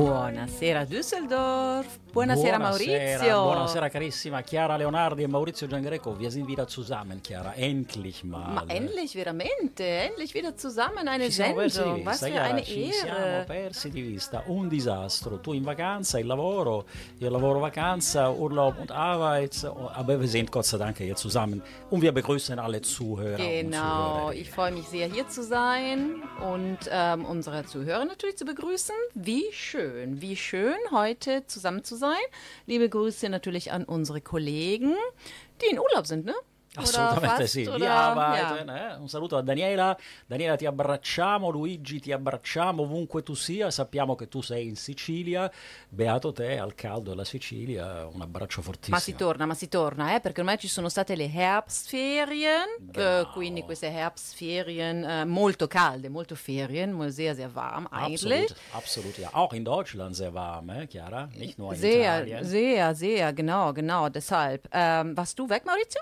[0.00, 3.42] Buonasera Düsseldorf, buonasera, Maurizio.
[3.42, 6.16] Buonasera carissima Chiara Leonardi e Maurizio Giangreco.
[6.16, 7.54] Wir sind wieder zusammen, Chiara.
[7.54, 8.52] Endlich mal.
[8.52, 11.94] Ma endlich veramente, endlich wieder zusammen eine Ci siamo Sendung.
[11.96, 13.44] di Was vista, für Chiara, eine ci siamo Ehre.
[13.46, 14.42] persi di vista.
[14.46, 15.38] Un disastro.
[15.40, 16.84] Tu in Vacanza, il lavoro,
[17.18, 19.64] io lavoro Vacanza, Urlaub und Arbeit.
[19.94, 21.62] Aber wir sind Gott sei Dank jetzt zusammen.
[21.90, 27.24] Und wir begrüßen alle Zuhörer Genau, ich freue mich sehr, hier zu sein und ähm,
[27.24, 28.94] unsere Zuhörer natürlich zu begrüßen.
[29.14, 31.99] Wie schön, wie schön, heute zusammen zu sein.
[32.66, 34.94] Liebe Grüße natürlich an unsere Kollegen,
[35.60, 36.34] die in Urlaub sind, ne?
[36.74, 38.12] Assolutamente sì, via.
[38.12, 38.94] Biden, eh?
[38.94, 44.28] un saluto a Daniela, Daniela ti abbracciamo, Luigi ti abbracciamo ovunque tu sia, sappiamo che
[44.28, 45.50] tu sei in Sicilia,
[45.88, 48.96] beato te al caldo della Sicilia, un abbraccio fortissimo.
[48.96, 53.26] Ma si torna, ma si torna, eh, perché ormai ci sono state le Herbstferien, eh,
[53.32, 58.42] quindi queste Herbstferien eh, molto calde, molto Ferien, sehr, sehr warm eigentlich.
[58.42, 59.28] Absolut, absolut, ja.
[59.32, 61.28] Auch in Deutschland sehr warm, eh, Chiara?
[61.34, 62.44] Nicht nur in Sehr, Italien.
[62.44, 64.68] sehr, sehr, genau, genau, deshalb.
[64.72, 66.00] Ähm, warst du weg, Maurizio?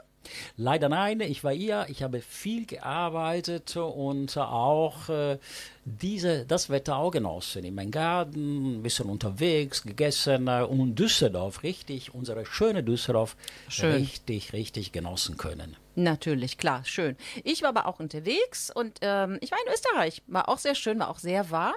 [0.57, 5.39] Leider nein, ich war hier, ich habe viel gearbeitet und auch äh,
[5.85, 7.65] diese, das Wetter auch genossen.
[7.65, 13.37] In meinem Garten, ein bisschen unterwegs, gegessen äh, und Düsseldorf, richtig, unsere schöne Düsseldorf,
[13.69, 13.93] Schön.
[13.93, 15.77] richtig, richtig genossen können.
[15.95, 17.17] Natürlich, klar, schön.
[17.43, 20.23] Ich war aber auch unterwegs und ähm, ich war in Österreich.
[20.29, 21.75] War auch sehr schön, war auch sehr warm.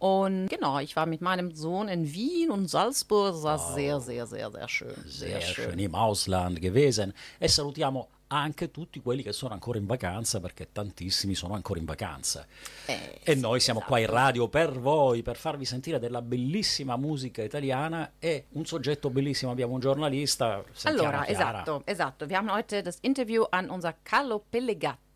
[0.00, 3.34] Und genau, ich war mit meinem Sohn in Wien und Salzburg.
[3.34, 4.94] Das war sehr, sehr, sehr, sehr schön.
[5.06, 10.40] Sehr schön im Ausland gewesen e salutiamo anche tutti quelli che sono ancora in vacanza
[10.40, 12.46] perché tantissimi sono ancora in vacanza.
[12.86, 17.42] Eh, E noi siamo qua in radio per voi, per farvi sentire della bellissima musica
[17.42, 20.64] italiana e un soggetto bellissimo, abbiamo un giornalista.
[20.84, 21.26] Allora, Chiara.
[21.26, 22.24] esatto, esatto.
[22.26, 25.08] Wir haben heute das Interview an unser Carlo Pellegatti.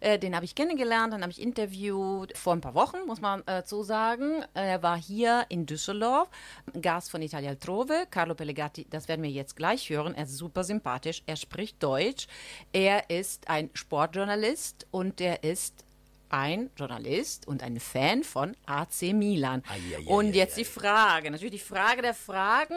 [0.00, 3.46] Äh, den habe ich kennengelernt, den habe ich interviewt vor ein paar Wochen, muss man
[3.46, 4.44] äh, so sagen.
[4.54, 6.28] Er war hier in Düsseldorf,
[6.80, 8.06] Gast von Italia Altrove.
[8.10, 10.14] Carlo Pellegatti, das werden wir jetzt gleich hören.
[10.14, 12.26] Er ist super sympathisch, er spricht Deutsch.
[12.72, 15.84] Er ist ein Sportjournalist und er ist
[16.30, 19.62] ein Journalist und ein Fan von AC Milan.
[19.68, 22.76] Ai, ai, ai, und jetzt die Frage, natürlich die Frage der Fragen.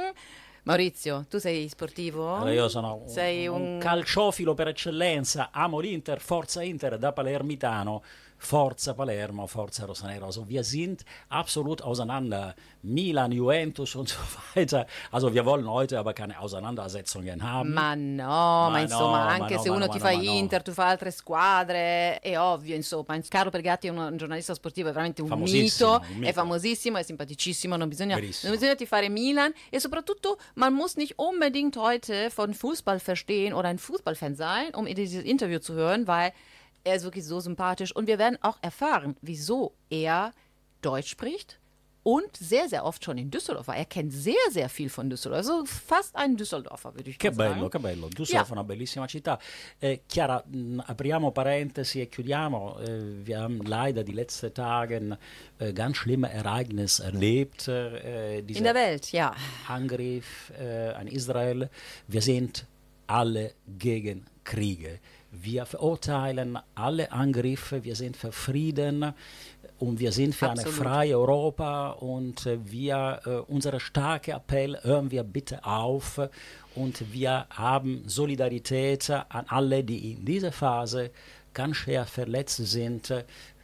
[0.63, 2.35] Maurizio, tu sei sportivo?
[2.35, 3.09] Allora, io sono un,
[3.47, 3.77] un un...
[3.79, 8.01] calciofilo per eccellenza, amo l'Inter, forza Inter, da palermitano,
[8.43, 10.25] forza Palermo, forza Rosanero.
[10.25, 12.55] Also wir sind absolut auseinander.
[12.81, 14.17] Milan, Juventus und so
[14.55, 14.85] weiter.
[15.11, 17.73] Also wir wollen heute aber keine Auseinandersetzungen haben.
[17.73, 20.11] Ma no, ma, Ma insomma, no, anche ma se no, uno ti fa.
[20.11, 23.17] Inter, tu fai altre squadre, è ovvio, insomma.
[23.29, 26.27] Caro Pellegatti è un, un giornalista sportivo, è veramente un mito, un mito.
[26.27, 28.51] è famosissimo, è simpaticissimo, non bisogna, Verissimo.
[28.51, 33.69] non bisogna tifare Milan e soprattutto man muss nicht unbedingt heute von Fußball verstehen oder
[33.69, 36.33] ein Fußballfan sein, um dieses Interview zu hören, weil
[36.83, 40.33] er ist wirklich so sympathisch und wir werden auch erfahren, wieso er
[40.81, 41.59] Deutsch spricht
[42.05, 43.77] und sehr, sehr oft schon in Düsseldorf war.
[43.77, 45.37] Er kennt sehr, sehr viel von Düsseldorf.
[45.37, 47.53] Also fast ein Düsseldorfer, würde ich Che mal sagen.
[47.53, 48.09] bello, che bello.
[48.09, 48.49] Düsseldorf Ja.
[48.49, 49.39] è una bellissima città.
[49.79, 52.79] Eh, Chiara, mh, apriamo parentesi e chiudiamo.
[52.81, 55.17] Eh, wir haben leider die letzten Tage
[55.59, 57.69] äh, ganz schlimme Ereignisse erlebt.
[57.69, 59.33] Äh, In der Welt, ja.
[59.69, 61.69] Angriff äh, an Israel.
[62.07, 62.65] Wir sind
[63.07, 64.99] alle gegen Kriege.
[65.41, 69.13] Wir verurteilen alle Angriffe, wir sind für Frieden
[69.79, 70.73] und wir sind für Absolut.
[70.73, 76.21] eine freie Europa und äh, wir, äh, unser starker Appell, hören wir bitte auf
[76.75, 81.09] und wir haben Solidarität an alle, die in dieser Phase
[81.55, 83.11] ganz schwer verletzt sind,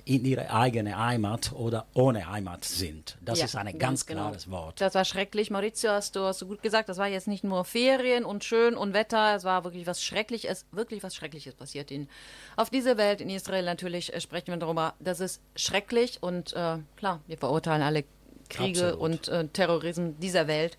[0.09, 3.15] in ihre eigene Heimat oder ohne Heimat sind.
[3.21, 4.21] Das Ja, ist ein ganz ganz genau.
[4.23, 4.81] klares Wort.
[4.81, 5.51] Das war schrecklich.
[5.51, 8.75] Maurizio, hast du, hast du gut gesagt, das war jetzt nicht nur Ferien und schön
[8.75, 12.09] und Wetter, es war wirklich was Schreckliches, wirklich was Schreckliches passiert in,
[12.55, 14.95] auf dieser Welt, in Israel natürlich, äh, sprechen wir darüber.
[14.99, 18.03] Das ist schrecklich und äh, klar, wir verurteilen alle
[18.49, 18.99] Kriege Absolut.
[18.99, 20.75] und äh, Terrorismus dieser Welt.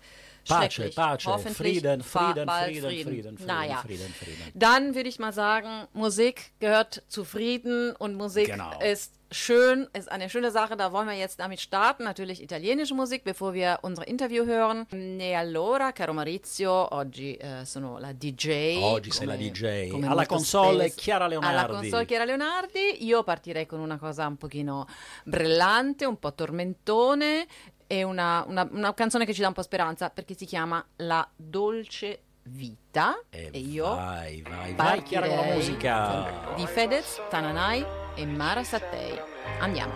[0.47, 0.91] Pace.
[0.95, 1.23] Pace,
[1.55, 3.77] Frieden, Frieden, bald Frieden, Frieden, Frieden, naja.
[3.77, 4.51] Frieden, Frieden.
[4.55, 8.71] Dann würde ich mal sagen, Musik gehört zu Frieden und Musik Genau.
[8.81, 10.75] ist schön, ist eine schöne Sache.
[10.75, 12.03] Da wollen wir jetzt damit starten.
[12.03, 14.85] Natürlich italienische Musik, bevor wir unser Interview hören.
[14.91, 18.77] E allora, caro Maurizio, oggi eh, sono la DJ.
[18.81, 20.03] Oggi sei come- la DJ.
[20.05, 20.95] Alla console spesso.
[21.01, 21.55] Chiara Leonardi.
[21.57, 23.05] Alla console Chiara Leonardi.
[23.05, 24.85] Io partirei con una cosa un pochino
[25.23, 27.47] brillante, un po' tormentone
[27.87, 31.27] e una, una- una canzone che ci dà un po' speranza perché si chiama La
[31.35, 33.19] Dolce Vita.
[33.29, 36.53] E E, io vai, vai, vai, Chiara con la musica.
[36.55, 37.85] di Fedez, Tananai
[38.15, 39.19] e Mara Sattei.
[39.59, 39.93] Andiamo.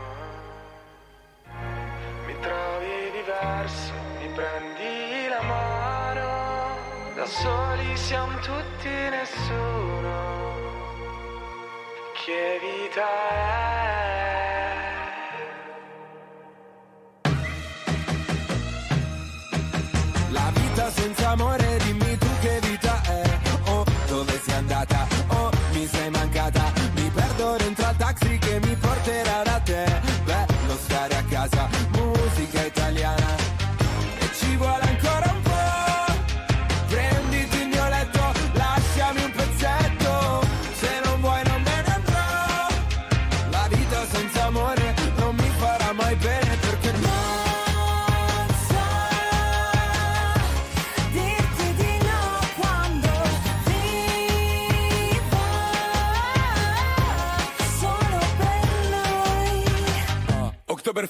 [2.25, 6.77] Mi trovi diverso, mi prendi la mano,
[7.15, 10.53] da soli siamo tutti nessuno.
[12.13, 13.63] Che vita è?
[20.31, 21.64] La vita senza amore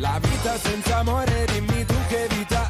[0.00, 2.69] La vita senza amore, dimmi tu che vita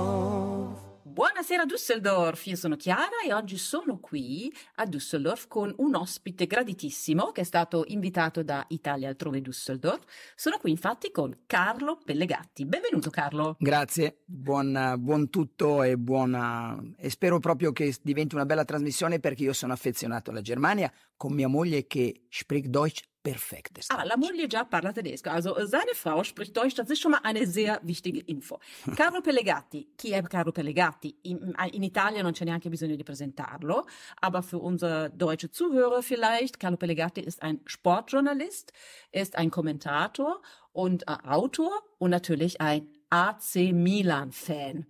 [1.03, 7.33] Buonasera Düsseldorf, io sono Chiara e oggi sono qui a Düsseldorf con un ospite graditissimo
[7.33, 10.01] che è stato invitato da Italia altrove Düsseldorf.
[10.35, 12.65] Sono qui infatti con Carlo Pellegatti.
[12.65, 13.57] Benvenuto Carlo.
[13.59, 19.43] Grazie, buon, buon tutto e buona e spero proprio che diventi una bella trasmissione perché
[19.43, 23.91] io sono affezionato alla Germania con mia moglie che spricht Deutsch perfektes.
[23.91, 27.11] Ah, la moglie già parla tedesco, also äh, seine Frau spricht Deutsch, das ist schon
[27.11, 28.59] mal eine sehr wichtige Info.
[28.97, 31.15] Carlo Pellegatti, chi è Carlo Pellegatti?
[31.23, 33.87] In, in Italia non c'è neanche bisogno di presentarlo,
[34.21, 38.73] aber für unsere deutsche Zuhörer vielleicht, Carlo Pellegatti ist ein Sportjournalist,
[39.11, 40.41] er ist ein Kommentator
[40.73, 44.87] und äh, Autor und natürlich ein AC Milan-Fan.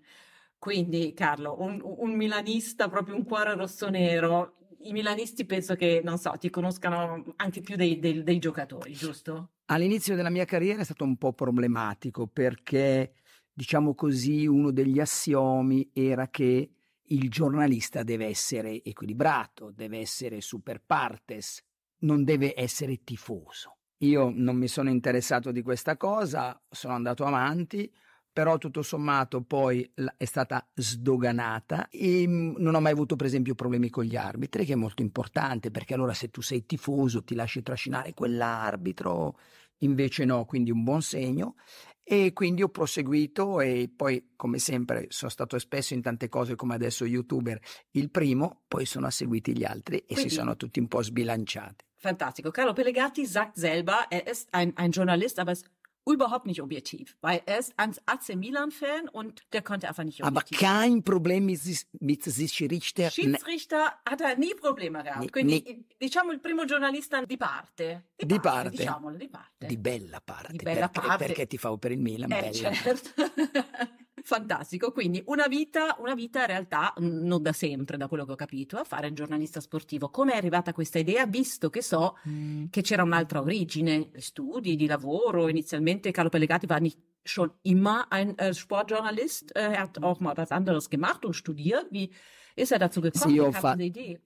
[0.61, 4.58] Quindi, Carlo, un, un milanista, proprio un cuore rosso-nero.
[4.81, 9.51] I milanisti penso che, non so, ti conoscano anche più dei, dei- dei giocatori, giusto?
[9.67, 13.13] All'inizio della mia carriera è stato un po' problematico perché,
[13.53, 16.71] diciamo così, uno degli assiomi era che
[17.11, 21.63] il giornalista deve essere equilibrato, deve essere super partes,
[22.01, 23.79] non deve essere tifoso.
[24.03, 27.93] Io non mi sono interessato di questa cosa, sono andato avanti,
[28.39, 33.57] però tutto sommato poi è stata sdoganata e mm, non ho mai avuto per esempio
[33.57, 37.35] problemi con gli arbitri, che è molto importante perché allora se tu sei tifoso ti
[37.35, 39.37] lasci trascinare quell'arbitro,
[39.79, 41.57] invece no, quindi un buon segno.
[42.05, 46.77] E quindi ho proseguito e poi, come sempre, sono stato spesso in tante cose come
[46.77, 47.59] adesso youtuber
[47.91, 51.87] il primo, poi sono seguiti gli altri e Quindi- si sono tutti un po' sbilanciati.
[51.97, 52.53] Fantastico.
[52.53, 55.69] Carlo Pellegatti sagt selber, er ist ein, ein Journalist, aber ist
[56.09, 60.41] überhaupt nicht objektiv, weil er ist ein AC Milan-Fan und der konnte einfach nicht Aber
[60.41, 60.59] objektiv.
[60.59, 63.11] kein Problem mit, sich- mit sich Richter.
[63.11, 65.21] Schiedsrichter hat er nie Probleme gehabt.
[65.21, 68.07] Ni- Quindi, ni- diciamo il primo giornalista di parte.
[68.17, 68.71] Di parte.
[68.71, 69.67] Diciamolo, di parte.
[69.67, 71.27] Di bella parte, Di bella perché, parte.
[71.27, 72.73] perché ti fa per il Milan, Eh, bella.
[72.73, 73.11] certo.
[74.29, 78.35] Fantastico, quindi una vita, una vita in realtà non da sempre, da quello che ho
[78.37, 80.11] capito, a fare il giornalista sportivo.
[80.11, 82.19] Come è arrivata questa idea, visto che so
[82.69, 88.35] che c'era un'altra origine, studi di lavoro, inizialmente Carlo Pellegatti war nicht schon immer ein
[88.37, 89.53] äh, Sportjournalist.
[89.57, 91.87] Äh, er hat auch mal was anderes gemacht und studiert.
[91.91, 92.11] Wie
[92.55, 93.31] ist er dazu gekommen?
[93.31, 93.77] Sì, io fa-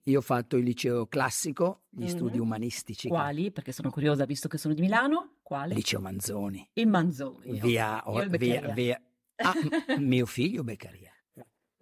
[0.03, 2.07] io ho fatto il liceo classico, gli Mhm.
[2.09, 3.51] studi umanistici, Quali?
[3.51, 5.35] Perché sono curiosa visto che sono di Milano.
[5.43, 5.75] Quale?
[5.75, 7.57] liceo Manzoni, In Manzoni.
[7.61, 9.01] via, il via, via-
[9.37, 9.53] Ah,
[9.99, 11.11] mio figlio Beccaria.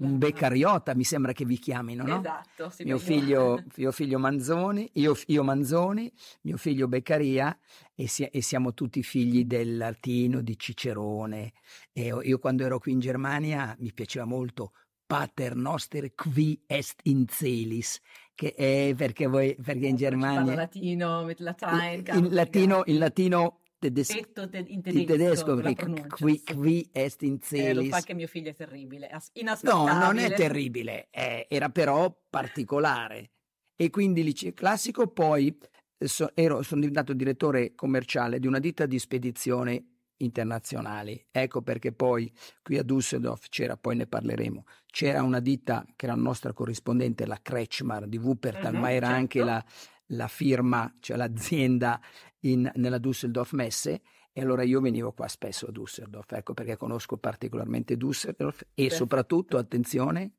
[0.01, 2.19] Un beccariota mi sembra che vi chiamino, no?
[2.19, 2.73] Esatto.
[2.83, 7.55] Mio figlio, mio figlio Manzoni, io, io Manzoni, mio figlio Beccaria
[7.93, 11.53] e, si- e siamo tutti figli del latino, di Cicerone.
[11.91, 14.71] E io, io quando ero qui in Germania mi piaceva molto
[15.05, 17.99] Pater noster qui est in celis,
[18.33, 22.03] che è perché, voi, perché in Parla Germania latino, mit Latein.
[22.13, 26.43] in latino, in latino tedesco, Detto te- in in tedesco, tedesco con la perché qui,
[26.43, 27.93] qui est in Eh, lo fa celis.
[27.95, 29.93] anche mio figlio è terribile, as- No, inaspettabile.
[29.97, 33.31] non è terribile, eh, era però particolare.
[33.75, 35.57] E quindi liceo classico, poi
[35.97, 39.85] eh, so- ero- sono diventato direttore commerciale di una ditta di spedizione
[40.17, 41.25] internazionali.
[41.31, 46.15] Ecco perché poi qui a Düsseldorf c'era, poi ne parleremo, c'era una ditta che era
[46.15, 49.19] la nostra corrispondente, la Kretschmar di Wuppertal, Mhm, ma era certo.
[49.19, 49.65] anche la,
[50.11, 51.99] la firma, cioè l'azienda
[52.41, 54.01] in- nella Düsseldorf Messe.
[54.33, 58.95] E allora io venivo qua spesso a Düsseldorf, ecco perché conosco particolarmente Düsseldorf e Perfetto.
[58.95, 60.31] soprattutto, attenzione,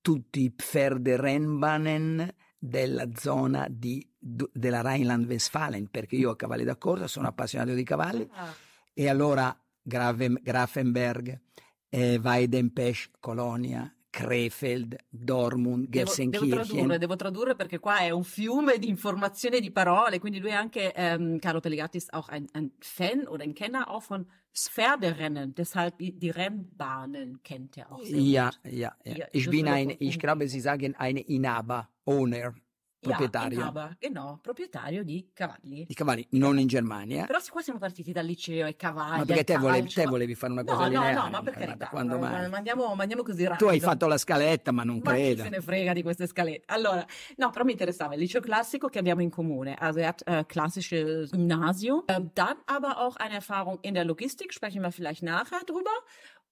[0.00, 7.28] tutti i Pferderennbahnen della zona di- della Rheinland-Westfalen, perché io a cavalli da corsa sono
[7.28, 8.52] appassionato di cavalli Ah,
[8.92, 11.40] e allora Grafenberg,
[11.88, 16.64] eh, Weidenpesch, Colonia, Krefeld, Dortmund, Devo, devo Gelsenkirchen.
[16.66, 20.54] tradurre, devo tradurre perché qua è un fiume di informazioni di parole, quindi lui è
[20.54, 25.54] anche, ähm, Carlo Pellegatti ist auch ein, ein Fan oder ein Kenner auch von Pferderennen,
[25.54, 28.70] deshalb die, die Rennbahnen kennt er auch sehr Ja, gut.
[28.72, 29.16] ja, ja.
[29.16, 32.54] Ja, Ich bin Düsseldorf ein, ich glaube, Sie sagen eine Inhaber, Owner,
[33.02, 35.84] proprietario Ja, Inhaber, genau, proprietario di cavalli.
[35.86, 37.26] di cavalli, non in Germania.
[37.26, 39.18] Però qua siamo partiti dal liceo e cavalli.
[39.18, 41.14] Ma perché te volevi, te ma- volevi fare una No, cosa no, lineare?
[41.14, 42.48] no, ma per Ma carità, da quando ma- mai?
[42.48, 43.68] ma andiamo, ma andiamo così Tu rapido.
[43.70, 45.42] hai fatto la scaletta, ma non Ma credo.
[45.42, 46.72] se ne frega di queste scalette?
[46.72, 47.04] Allora,
[47.36, 49.74] no, però mi interessava il liceo classico che abbiamo in comune.
[49.74, 54.52] Also er hat äh, klassisches Gymnasium, äh, dann aber auch eine Erfahrung in der Logistik,
[54.52, 55.90] sprechen wir vielleicht nachher drüber.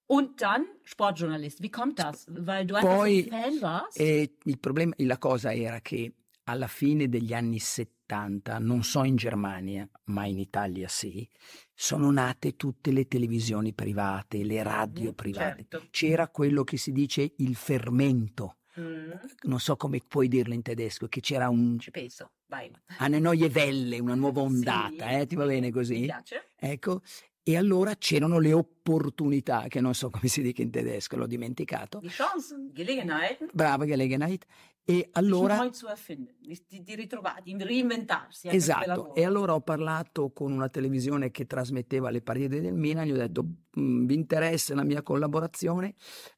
[0.07, 1.61] Und dann Sportjournalist.
[1.63, 2.25] Wie kommt das?
[2.27, 3.97] Weil du einfach Poi, so ein Fan warst?
[3.97, 6.11] E il problema, la cosa era che
[6.51, 11.27] alla fine degli anni 70, non so in Germania, ma in Italia sì,
[11.73, 15.65] sono nate tutte le televisioni private, le radio Mhm, private.
[15.69, 15.87] certo.
[15.91, 19.11] C'era quello che si dice il fermento, Mm,
[19.43, 22.71] non so come puoi dirlo in tedesco, che c'era un ci penso, vai.
[22.99, 25.25] eine neue Welle, una nuova ondata, Sì, eh?
[25.25, 26.01] ti va bene Mi così?
[26.05, 26.47] piace.
[26.55, 27.01] Ecco,
[27.43, 31.99] e allora c'erano le opportunità, che non so come si dica in tedesco, l'ho dimenticato.
[31.99, 34.45] Die Chancen, Gelegenheiten, Brava Gelegenheit.
[34.83, 35.69] E allora,
[36.39, 38.47] di, di, ritrovare, di reinventarsi.
[38.49, 43.11] esatto, e allora ho parlato con una televisione che trasmetteva le partite del Milan, gli
[43.11, 43.45] ho detto,
[43.79, 45.93] "Mm, vi interessa la mia collaborazione?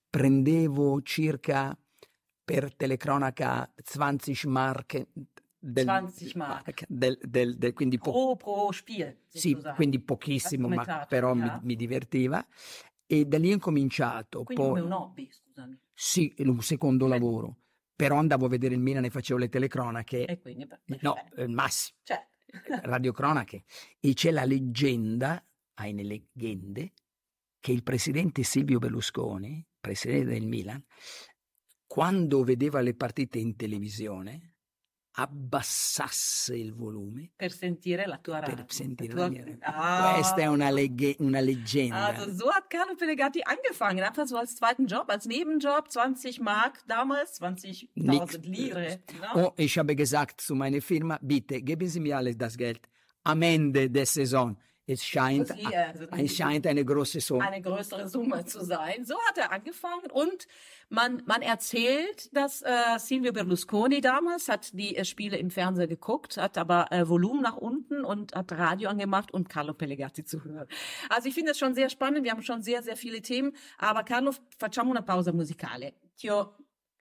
[0.10, 1.76] Prendevo circa
[2.44, 5.08] per telecronaca 20 mark
[5.58, 6.84] del, 20 Mark.
[6.90, 9.20] del- del- del- quindi po- Pro, pro Spiel.
[9.28, 12.46] Sì, quindi pochissimo, ma però mi, mi divertiva.
[13.08, 14.44] E da lì ho incominciato.
[14.44, 15.80] Quindi poi, come un hobby, scusami.
[15.94, 17.10] Sì, un secondo Eh.
[17.10, 17.58] lavoro.
[17.96, 20.26] Però andavo a vedere il Milan e facevo le telecronache.
[20.26, 20.68] E quindi...
[20.68, 22.28] per- no, eh, massimo, Cioè,
[22.84, 23.64] radiocronache.
[24.00, 25.44] E c'è la leggenda,
[25.76, 26.94] eine leggende,
[27.60, 30.84] che il presidente Silvio Berlusconi, presidente del Milan,
[31.86, 34.53] quando vedeva le partite in televisione,
[35.16, 38.56] abbassasse il volume per sentire la tua radio.
[38.56, 39.36] per sentire la la tua...
[39.36, 39.58] mia radio.
[39.62, 40.14] Ah.
[40.16, 42.08] Questa è una, legge- una leggenda.
[42.08, 46.84] Also so hat Carlo Pellegatti angefangen, einfach so als zweiten Job, als Nebenjob, 20 Mark
[46.88, 48.38] damals, 20.000 Nix.
[48.44, 49.00] Lire.
[49.20, 49.30] ne?
[49.36, 52.82] Oh, ich habe gesagt zu meiner Firma, bitte geben Sie mir alles das Geld
[53.24, 54.58] am Ende der Saison.
[54.86, 57.46] Es scheint, eh, es scheint eine große Summe.
[57.48, 59.06] eine größere Summe zu sein.
[59.06, 60.46] So hat er angefangen und
[60.90, 66.38] man, man erzählt, dass äh, Silvio Berlusconi damals hat die äh, Spiele im Fernsehen geguckt,
[66.38, 70.68] hat aber äh, Volumen nach unten und hat Radio angemacht und Carlo Pellegatti zu hören.
[71.10, 74.04] Also ich finde das schon sehr spannend, wir haben schon sehr, sehr viele Themen, aber
[74.04, 75.94] Carlo, facciamo una pausa musicale.
[76.16, 76.56] Ti ho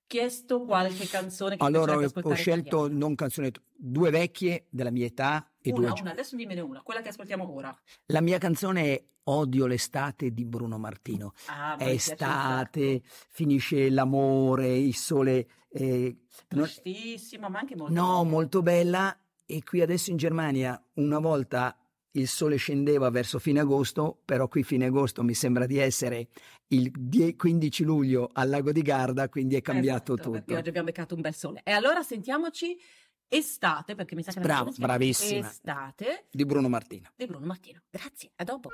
[0.07, 2.99] chiesto qualche canzone che Allora ho, ho scelto italiana.
[2.99, 6.83] non canzoni, due vecchie della mia età e due Una, gio- una, adesso dimmene una,
[6.83, 7.77] quella che ascoltiamo ora.
[8.07, 11.33] La mia canzone è Odio l'estate di Bruno Martino.
[11.47, 15.47] Ah, È estate, finisce l'amore, il sole.
[15.75, 16.17] eh,
[16.51, 18.31] non- Tristissima, ma anche molto No, bella.
[18.31, 19.17] molto bella.
[19.47, 21.77] E qui adesso in Germania una volta
[22.13, 26.29] il sole scendeva verso fine agosto, però qui fine agosto mi sembra di essere
[26.69, 30.55] il die- 15 luglio al lago di Garda, quindi è cambiato Esatto, tutto.
[30.57, 31.61] oggi abbiamo beccato un bel sole.
[31.65, 32.77] E allora sentiamoci
[33.35, 35.49] Estate, perché mi sa che Bravo, bravissima.
[35.49, 37.09] Estate Di Bruno Martino.
[37.17, 37.81] di Bruno Martino.
[37.91, 38.69] Grazie, a dopo.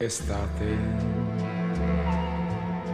[0.00, 0.76] Estate,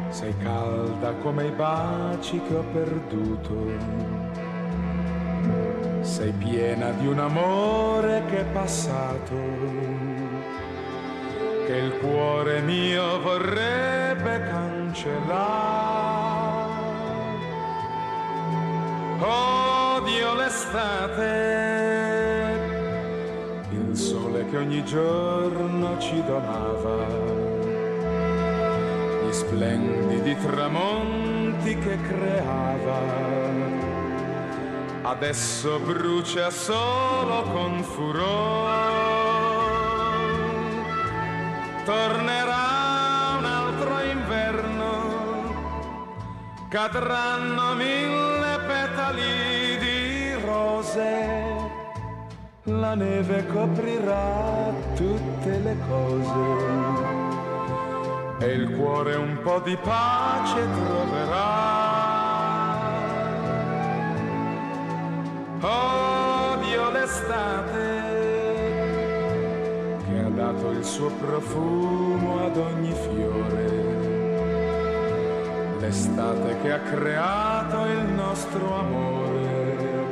[0.09, 4.44] sei calda come i baci che ho perduto.
[6.05, 9.35] Sei piena di un amore che è passato,
[11.67, 15.23] che il cuore mio vorrebbe cancellare.
[19.19, 21.23] Odio l'estate,
[23.71, 27.07] il sole che ogni giorno ci donava,
[29.25, 33.54] gli splendidi tramonti che creava.
[35.07, 38.73] Adesso brucia solo con furore.
[41.85, 44.91] Tornerà un altro inverno,
[46.71, 51.45] cadranno mille petali di rose
[52.67, 57.03] la neve coprirà tutte le cose
[58.39, 61.74] e il cuore un po' di pace troverà.
[65.67, 68.03] Odio l'estate
[70.07, 73.65] che ha dato il suo profumo ad ogni fiore,
[75.81, 80.03] l'estate che ha creato il nostro amore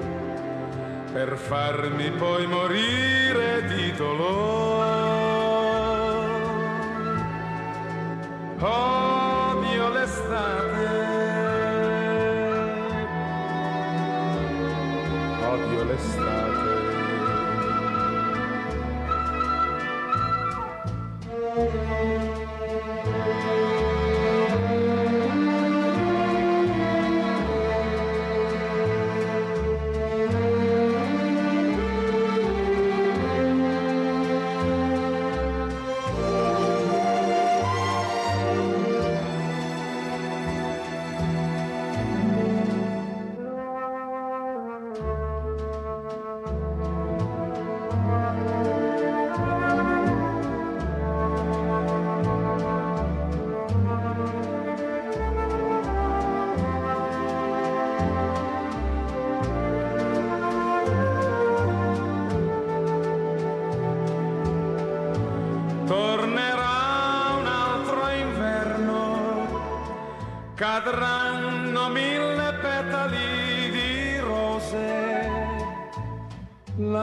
[1.13, 5.11] per farmi poi morire di dolore.
[8.59, 9.02] Odio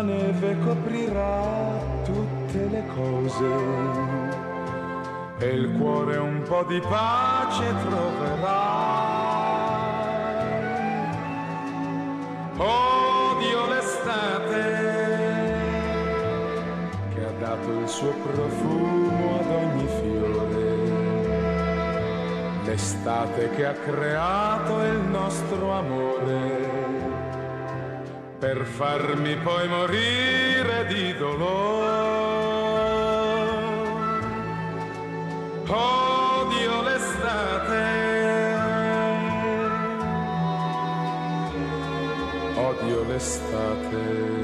[0.01, 3.47] neve coprirà tutte le cose.
[5.39, 8.87] E il cuore un po' di pace troverà.
[12.57, 14.63] Odio l'estate
[17.13, 20.67] che ha dato il suo profumo ad ogni fiore,
[22.65, 26.58] l'estate che ha creato il nostro amore,
[28.69, 31.87] farmi poi morire di dolore.
[35.67, 37.83] Odio l'estate,
[42.55, 44.37] odio l'estate.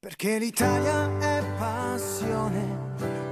[0.00, 2.80] Perché l'Italia è passione.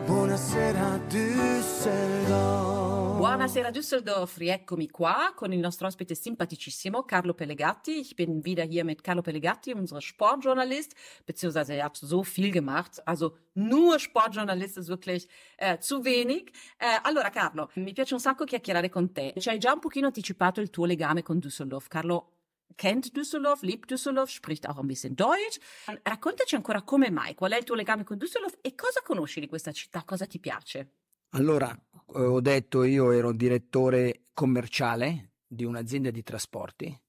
[0.07, 2.70] Buonasera Düsseldorf.
[3.21, 8.01] Buonasera Düsseldorf, rieccomi qua con il nostro ospite simpaticissimo Carlo Pellegatti.
[8.01, 10.95] Ich bin wieder hier mit Carlo Pellegatti, unser Sportjournalist,
[11.27, 15.29] beziehungsweise er hat so viel gemacht, also nur Sportjournalist ist wirklich
[15.59, 16.51] eh, zu wenig.
[16.79, 19.35] Eh, allora Carlo, mi piace un sacco chiacchierare con te.
[19.37, 21.89] Ci hai già un pochino anticipato il tuo legame con Düsseldorf.
[21.89, 22.39] Carlo
[22.75, 25.61] kennt Düsseldorf, liebt Düsseldorf, spricht auch ein bisschen Deutsch.
[26.05, 29.47] Raccontaci ancora come mai, qual è il tuo legame con Düsseldorf e cosa conosci di
[29.47, 31.00] questa città, cosa ti piace?
[31.31, 37.01] Allora, eh, ho detto io ero direttore commerciale di un'azienda di trasporti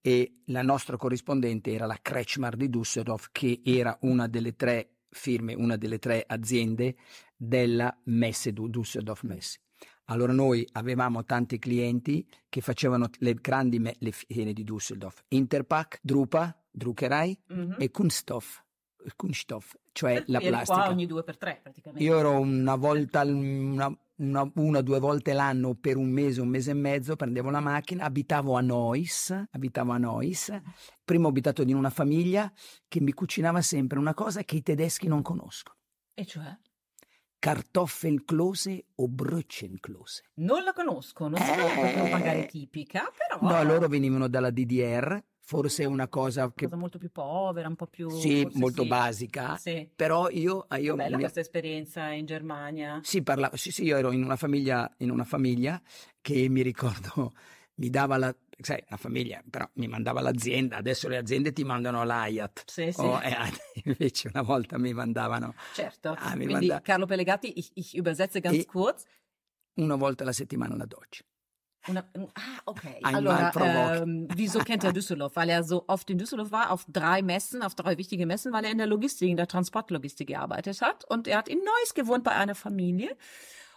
[0.00, 5.54] e la nostra corrispondente era la Kretschmar di Düsseldorf che era una delle tre firme,
[5.54, 6.96] una delle tre aziende
[7.36, 9.58] della Messe Düsseldorf Messe.
[10.06, 16.00] Allora noi avevamo tanti clienti che facevano le grandi me- le fiere di Düsseldorf, Interpack,
[16.02, 17.76] Drupa, Druckerei Mhm.
[17.78, 18.62] e Kunststoff,
[19.16, 20.80] Kunststoff, cioè la Eri plastica.
[20.80, 22.04] qua ogni due per tre praticamente.
[22.04, 26.40] Io ero una volta, al- una, una, una o due volte l'anno per un mese,
[26.40, 30.52] un mese e mezzo, prendevo la macchina, abitavo a Neuss, abitavo a Neuss.
[31.04, 32.50] Prima ho abitato in una famiglia
[32.88, 35.76] che mi cucinava sempre una cosa che i tedeschi non conoscono.
[36.14, 36.56] E cioè?
[37.38, 40.22] Kartoffelklose o Brötchenklose.
[40.34, 41.56] Non la conosco, non so Eh.
[41.72, 46.76] proprio magari tipica, però No, loro venivano dalla DDR, forse è una cosa che cosa
[46.76, 48.88] molto più povera, un po' più sì, molto sì.
[48.88, 49.88] basica, Sì.
[49.94, 53.00] però io, io Bella mi- questa esperienza in Germania.
[53.02, 55.80] Sì, parlavo, sì, sì, io ero in una famiglia, in una famiglia
[56.20, 57.32] che mi ricordo
[57.74, 62.04] mi dava la, sai, una famiglia, però mi mandava l'azienda, adesso le aziende ti mandano
[62.04, 62.62] l'AIAT.
[62.70, 63.00] Sì, sì.
[63.00, 63.34] Oh, e
[63.84, 66.14] invece una volta mi mandavano Certo.
[66.18, 69.04] Ah, mi Quindi manda- Carlo Pellegatti, ich, ich übersetze ganz E- kurz.
[69.74, 71.24] una volta alla settimana la doccia.
[71.88, 73.00] Una, ah, okay.
[73.02, 74.02] Einmal pro Woche.
[74.02, 75.34] ähm, wieso kennt er Düsseldorf?
[75.34, 78.64] Weil er so oft in Düsseldorf war, auf drei Messen, auf drei wichtige Messen, weil
[78.64, 81.04] er in der Logistik, in der Transportlogistik gearbeitet hat.
[81.04, 83.16] Und er hat in Neuss gewohnt bei einer Familie.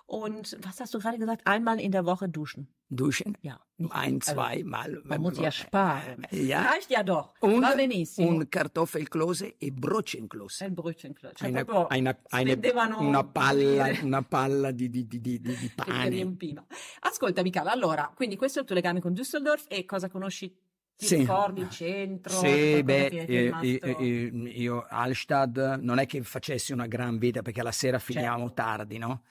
[0.08, 1.41] Und was hast du gerade gesagt?
[1.48, 2.68] Einmal in der Woche duschen.
[2.89, 3.36] Duschen?
[3.41, 3.60] Ja.
[3.78, 5.02] nicht- Ein, also, zwei Mal.
[5.04, 6.28] Man muss ja sparen.
[6.30, 6.62] Ja.
[6.62, 7.34] Reicht ja doch.
[7.41, 8.28] Und, Va benissimo.
[8.30, 10.65] un Kartoffelklose e Brötchenklose.
[10.65, 11.15] Ein Brötchen.
[11.15, 16.10] Cioè, Una, proprio una- una palla, una palla di, di, di, di, di- pane.
[16.10, 16.63] riempiva.
[17.02, 20.56] Ascolta, Michela, allora, quindi questo è il tuo legame con Düsseldorf e cosa conosci?
[20.97, 21.15] Ti Sì.
[21.17, 22.31] ricordi il centro?
[22.31, 27.41] Sì, beh, eh, rimasto- eh, eh, io Alstad non è che facessi una gran vita
[27.41, 28.53] perché la sera finivamo Certo.
[28.53, 29.23] tardi, no?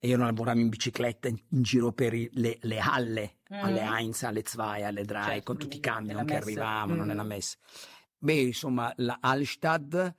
[0.00, 3.62] E io non lavoravo in bicicletta in, in giro per i- le, le halle, Mm.
[3.62, 6.44] alle Heinz, alle Zwei, alle Drei, Certo, con tutti i camion che messa.
[6.44, 7.06] arrivavano Mm.
[7.06, 7.56] nella messa.
[8.18, 10.14] Beh, insomma, la Alstad.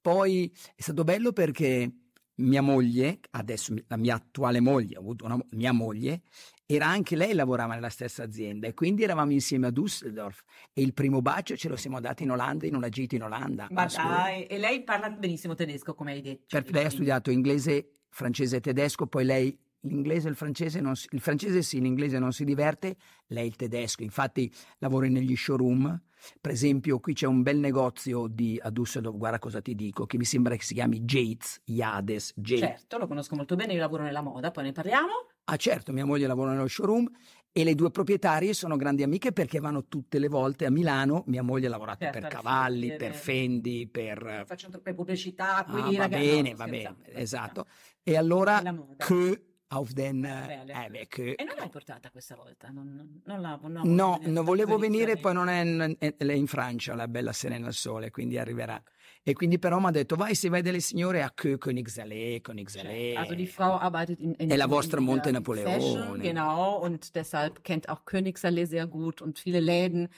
[0.00, 1.88] Poi è stato bello perché
[2.36, 6.22] mia moglie, adesso la mia attuale moglie, ho avuto una mia moglie,
[6.70, 10.42] era anche lei lavorava nella stessa azienda e quindi eravamo insieme a Düsseldorf
[10.74, 13.68] e il primo bacio ce lo siamo dati in Olanda in una gita in Olanda.
[13.70, 16.60] Ma dai, e lei parla benissimo tedesco, come hai detto.
[16.60, 20.94] Per- lei ha studiato inglese, francese e tedesco, poi lei l'inglese e il francese non
[20.94, 22.96] si, il francese sì, l'inglese non si diverte,
[23.28, 24.02] lei il tedesco.
[24.02, 26.02] Infatti lavora negli showroom.
[26.38, 30.18] Per esempio, qui c'è un bel negozio di, a Düsseldorf, guarda cosa ti dico, che
[30.18, 32.60] mi sembra che si chiami Jades, Jades, Jades.
[32.60, 35.28] Certo, lo conosco molto bene, io lavoro nella moda, poi ne parliamo.
[35.50, 37.08] Ah certo, mia moglie lavora nello showroom
[37.50, 41.24] e le due proprietarie sono grandi amiche perché vanno tutte le volte a Milano.
[41.26, 43.14] Mia moglie ha lavorato Certo, per al Cavalli, per eh.
[43.14, 44.44] Fendi, per...
[44.46, 46.22] Faccio troppe pubblicità qui, Ah, va ragazzi.
[46.22, 47.66] bene, no, va bene, esatto.
[48.02, 48.62] E allora,
[48.98, 50.20] che auf den...
[50.20, 50.84] Bene.
[50.86, 51.32] Eh, beh, che...
[51.32, 52.68] E non l'hai portata questa volta?
[52.68, 55.48] Non, non, non la, no, No, non volevo venire, poi non...
[55.48, 58.80] è, lei è in Francia, la bella Serena al Sole, quindi arriverà.
[59.28, 63.14] E quindi però mi ha detto, vai se vai delle signore a Kö, Königsallée, Königsallée.
[63.14, 65.70] Also die Frau arbeitet in, in È la in vostra der Monte Napoleone.
[65.70, 70.08] Fashion, genau, und deshalb kennt auch Königsallee sehr gut und viele Läden.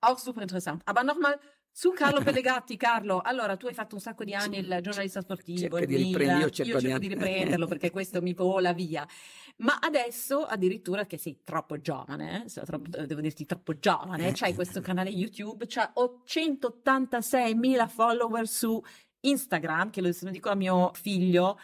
[0.00, 0.82] Auch super interessant.
[0.86, 1.40] Aber nochmal
[1.72, 3.20] zu Carlo Pellegatti, Carlo.
[3.20, 6.24] Allora, tu hai fatto un sacco di anni il giornalista sportivo, Cerca il di riprendere,
[6.24, 6.40] Milan.
[6.40, 9.06] io cerco di- riprenderlo perché questo mi vola via.
[9.58, 14.54] Ma adesso addirittura che sei troppo giovane, eh, sei troppo- devo dirti troppo giovane, c'hai
[14.54, 18.82] questo canale YouTube, c'ha 886.000 follower su
[19.20, 21.58] Instagram, che lo dico a mio figlio,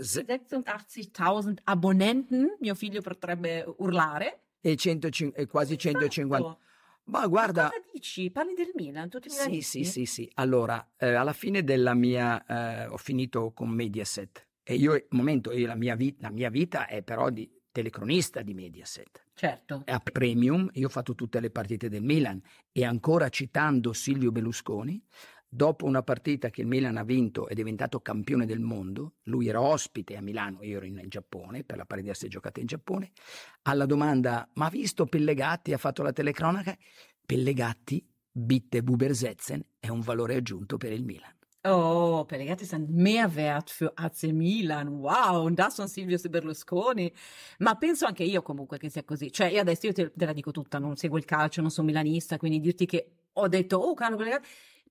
[0.00, 4.40] S- 86.000 abbonenten, mio figlio potrebbe urlare.
[4.60, 6.58] E, 105 e quasi 150.
[7.06, 8.30] Ma Ma guarda, cosa dici?
[8.30, 9.84] Parli del Milan, tutti i sì, milanisti?
[9.84, 10.30] sì, sì, sì.
[10.34, 14.46] Allora, eh, alla fine della mia, eh, ho finito con Mediaset.
[14.62, 18.54] E io, momento, io, la, mia vita, la mia vita è però di telecronista di
[18.54, 19.24] Mediaset.
[19.36, 19.82] Certo.
[19.84, 22.40] a Premium, io ho fatto tutte le partite del Milan
[22.72, 24.98] e ancora citando Silvio Berlusconi,
[25.48, 29.60] dopo una partita che il Milan ha vinto è diventato campione del mondo, lui era
[29.60, 33.12] ospite a Milano, io ero in, Giappone, per la pari di essere giocata in Giappone,
[33.62, 36.76] alla domanda, ma ha visto Pellegatti, ha fatto la telecronaca?
[37.24, 41.34] Pellegatti, Bitte Bubersetzen, è un valore aggiunto per il Milan.
[41.68, 45.00] Oh, Pellegatti ist ein Mehrwert für AC Milan.
[45.00, 47.12] Wow, und das von Silvio Berlusconi.
[47.58, 49.32] Ma penso anche io comunque che sia così.
[49.32, 51.88] Cioè, io adesso io te, te la dico tutta, non seguo il calcio, non sono
[51.88, 54.46] milanista, quindi dirti che ho detto, oh, Carlo Pellegatti,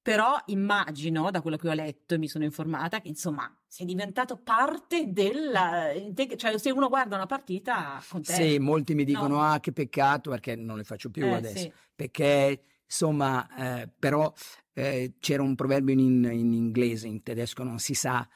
[0.05, 4.37] però immagino, da quello che ho letto e mi sono informata, che insomma sei diventato
[4.37, 5.91] parte della...
[6.35, 8.31] Cioè, se uno guarda una partita con te...
[8.33, 9.41] Sì, molti mi dicono, No.
[9.41, 11.57] ah, che peccato, perché non le faccio più Eh, adesso.
[11.57, 11.73] sì.
[11.95, 14.31] perché insomma, eh, però
[14.73, 18.29] eh, c'era un proverbio in, in inglese, in tedesco non si sa,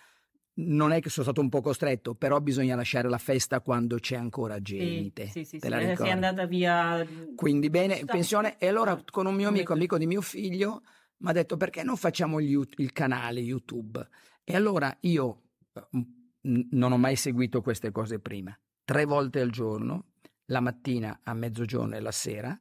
[0.55, 4.15] non è che sono stato un po' costretto, però bisogna lasciare la festa quando c'è
[4.15, 5.27] ancora Sì, gente.
[5.27, 7.05] sì, sì, sì, la eh, sei andata via...
[7.35, 8.11] Quindi bene, Giusto.
[8.13, 8.57] pensione.
[8.57, 10.81] E allora con un mio amico, amico di mio figlio,
[11.19, 14.07] mi ha detto perché non facciamo gli il canale YouTube?
[14.43, 18.57] E allora io eh, m- non ho mai seguito queste cose prima.
[18.83, 20.13] Tre volte al giorno,
[20.45, 22.57] la mattina, a mezzogiorno e la sera,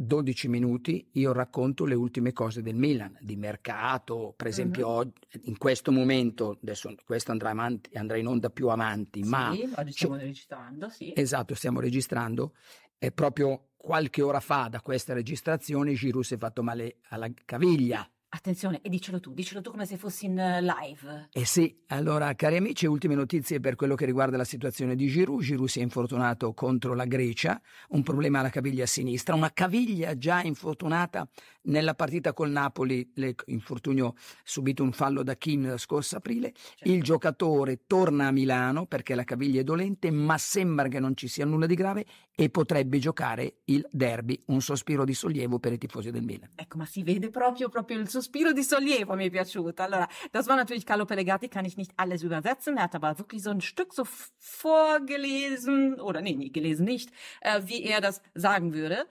[0.00, 4.94] 12 minuti, io racconto le ultime cose del Milan, di mercato, per esempio Mhm.
[4.94, 9.68] oggi- in questo momento, adesso questo andrà, avanti, andrà in onda più avanti, ma Sì,
[9.74, 11.12] oggi stiamo registrando, sì.
[11.16, 12.54] Esatto, stiamo registrando.
[12.98, 18.08] E proprio qualche ora fa da questa registrazione Giroud si è fatto male alla caviglia.
[18.30, 21.30] Attenzione, e dicelo tu, dicelo tu come se fossi in eh, live.
[21.32, 25.40] Eh sì, allora cari amici, ultime notizie per quello che riguarda la situazione di Giroud.
[25.40, 27.58] Giroud si è infortunato contro la Grecia,
[27.90, 31.26] un problema alla caviglia sinistra, una caviglia già infortunata
[31.68, 33.12] nella partita col Napoli,
[33.46, 36.52] infortunio subito un fallo da Kim la scorsa aprile.
[36.82, 41.28] Il giocatore torna a Milano perché la caviglia è dolente, ma sembra che non ci
[41.28, 42.04] sia nulla di grave
[42.34, 46.50] e potrebbe giocare il derby, un sospiro di sollievo per i tifosi del Milan.
[46.54, 49.82] Ecco, ma si vede proprio, proprio il sospiro di sollievo, mi è piaciuto.
[49.82, 52.76] Allora, das war natürlich Carlo Pellegatti, kann ich nicht alles übersetzen.
[52.76, 57.60] Er hat aber wirklich so ein Stück so vorgelesen, oder nee, nie gelesen nicht, äh,
[57.64, 59.06] wie er das sagen würde.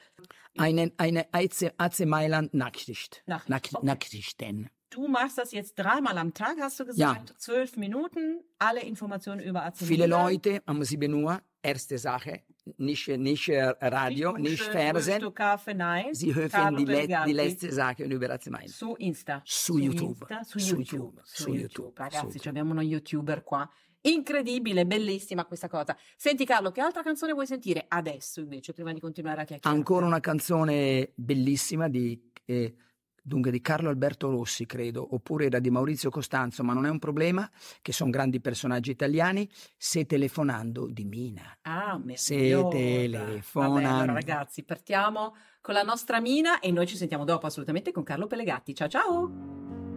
[0.58, 3.24] Eine, eine AC, AC Mailand Nachricht.
[3.28, 3.86] Nachricht, Nach, okay.
[3.86, 4.70] Nachrichten.
[4.90, 7.34] Du machst das jetzt dreimal am Tag, hast du gesagt.
[7.38, 10.32] Zwölf Minuten, alle Informationen über AC Viele Milan.
[10.34, 12.42] Leute haben sie nur, erste Sache,
[12.78, 15.34] nicht, nicht äh, Radio, Nicht nicht Fernsehen.
[15.34, 16.14] Kaffee, nein.
[16.14, 18.70] Sie hören Carlo die, le die letzte Sache über AC Mailand.
[18.72, 19.42] Su Insta.
[19.46, 20.22] Su YouTube.
[20.22, 20.86] Insta, su, Su YouTube.
[20.92, 21.22] YouTube.
[21.26, 21.62] Su YouTube.
[21.62, 22.00] YouTube.
[22.00, 23.70] Ragazzi, Su- abbiamo uno YouTuber qua.
[24.02, 25.96] Incredibile, bellissima questa cosa.
[26.16, 29.78] Senti Carlo, che altra canzone vuoi sentire adesso invece, prima di continuare a chiacchierare?
[29.78, 32.76] Ancora una canzone bellissima di, eh,
[33.22, 37.00] dunque, di Carlo Alberto Rossi, credo, oppure era di Maurizio Costanzo, ma non è un
[37.00, 37.50] problema,
[37.82, 39.50] che sono grandi personaggi italiani.
[39.76, 41.58] Se telefonando di Mina.
[41.64, 42.70] Ah, Se meravigliosa.
[42.70, 43.74] telefonando.
[43.82, 48.04] Vabbè, allora, ragazzi, partiamo con la nostra Mina e noi ci sentiamo dopo assolutamente con
[48.04, 48.74] Carlo Pellegatti.
[48.74, 49.97] Ciao ciao!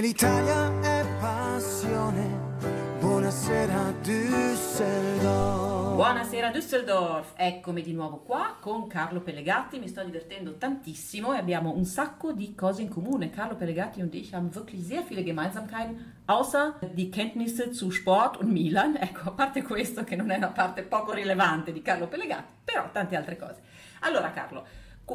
[0.00, 2.56] L'Italia è passione.
[3.00, 5.94] Buonasera Düsseldorf.
[5.96, 11.74] Buonasera Düsseldorf, eccomi di nuovo qua con Carlo Pellegatti, mi sto divertendo tantissimo e abbiamo
[11.74, 13.30] un sacco di cose in comune.
[13.30, 18.52] Carlo Pellegatti und ich haben wirklich sehr viele Gemeinsamkeiten, außer die Kenntnisse zu Sport und
[18.52, 18.96] Milan.
[19.00, 22.88] Ecco, a parte questo che non è una parte poco rilevante di Carlo Pellegatti, però
[22.92, 23.62] tante altre cose.
[24.02, 24.64] Allora Carlo,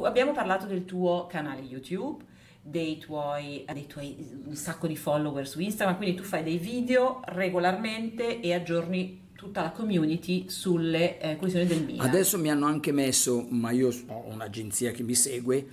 [0.02, 2.22] abbiamo parlato del tuo canale YouTube,
[2.66, 7.20] dei tuoi, dei tuoi un sacco di follower su Instagram, quindi tu fai dei video
[7.26, 12.06] regolarmente e aggiorni tutta la community sulle eh, questioni del Milan.
[12.06, 15.66] Adesso mi hanno anche messo, ma io ho un'agenzia che mi segue,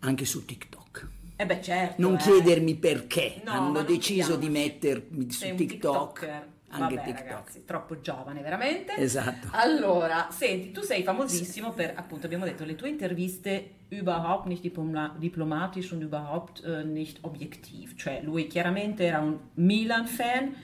[0.00, 1.08] anche su TikTok.
[1.36, 2.02] Eh beh, certo.
[2.02, 2.18] Non eh.
[2.18, 6.52] chiedermi perché, No, hanno deciso di mettermi su Sei TikTok.
[6.76, 7.28] Anche Vabbè, TikTok.
[7.28, 8.96] ragazzi, troppo giovane, veramente.
[8.96, 9.48] Esatto.
[9.52, 15.14] Allora, senti, tu sei famosissimo per, appunto, abbiamo detto, le tue interviste überhaupt nicht diploma-
[15.16, 17.94] diplomatisch und überhaupt äh, nicht objektiv.
[17.96, 20.54] Cioè, lui chiaramente era un Milan-fan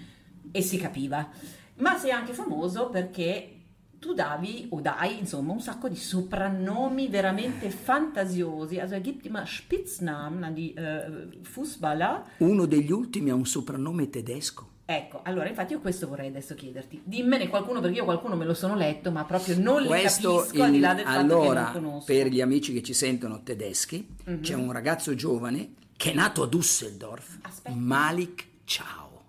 [0.50, 1.28] e si capiva.
[1.76, 3.54] Ma sei anche famoso perché
[4.00, 8.80] tu davi o dai, insomma, un sacco di soprannomi veramente fantasiosi.
[8.80, 12.24] Also, er gibt immer Spitznamen an die äh, Fußballer.
[12.38, 14.69] Uno degli ultimi ha un soprannome tedesco.
[14.92, 17.02] Ecco, allora infatti io questo vorrei adesso chiederti.
[17.04, 20.62] Dimmene qualcuno perché io qualcuno me lo sono letto, ma proprio non li Questo capisco
[20.64, 22.04] al di là del fatto che allora, non conosco.
[22.12, 24.40] per gli amici che ci sentono tedeschi, Mhm.
[24.40, 27.72] c'è un ragazzo giovane che è nato a Düsseldorf, Aspetta.
[27.76, 29.22] Malik Ciao,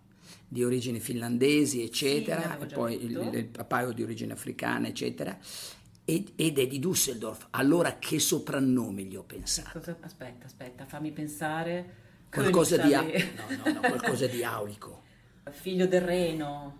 [0.48, 5.38] di origini finlandesi, eccetera, l'avevo e poi il, il papà è di origine africana, eccetera,
[6.06, 7.48] ed, ed è di Düsseldorf.
[7.52, 9.78] Allora che soprannome gli ho pensato?
[9.78, 11.94] Aspetta, aspetta, fammi pensare.
[12.32, 13.10] Qualcosa di, a- no,
[13.64, 15.04] no, no, qualcosa di aulico.
[15.50, 16.78] Figlio del Reno.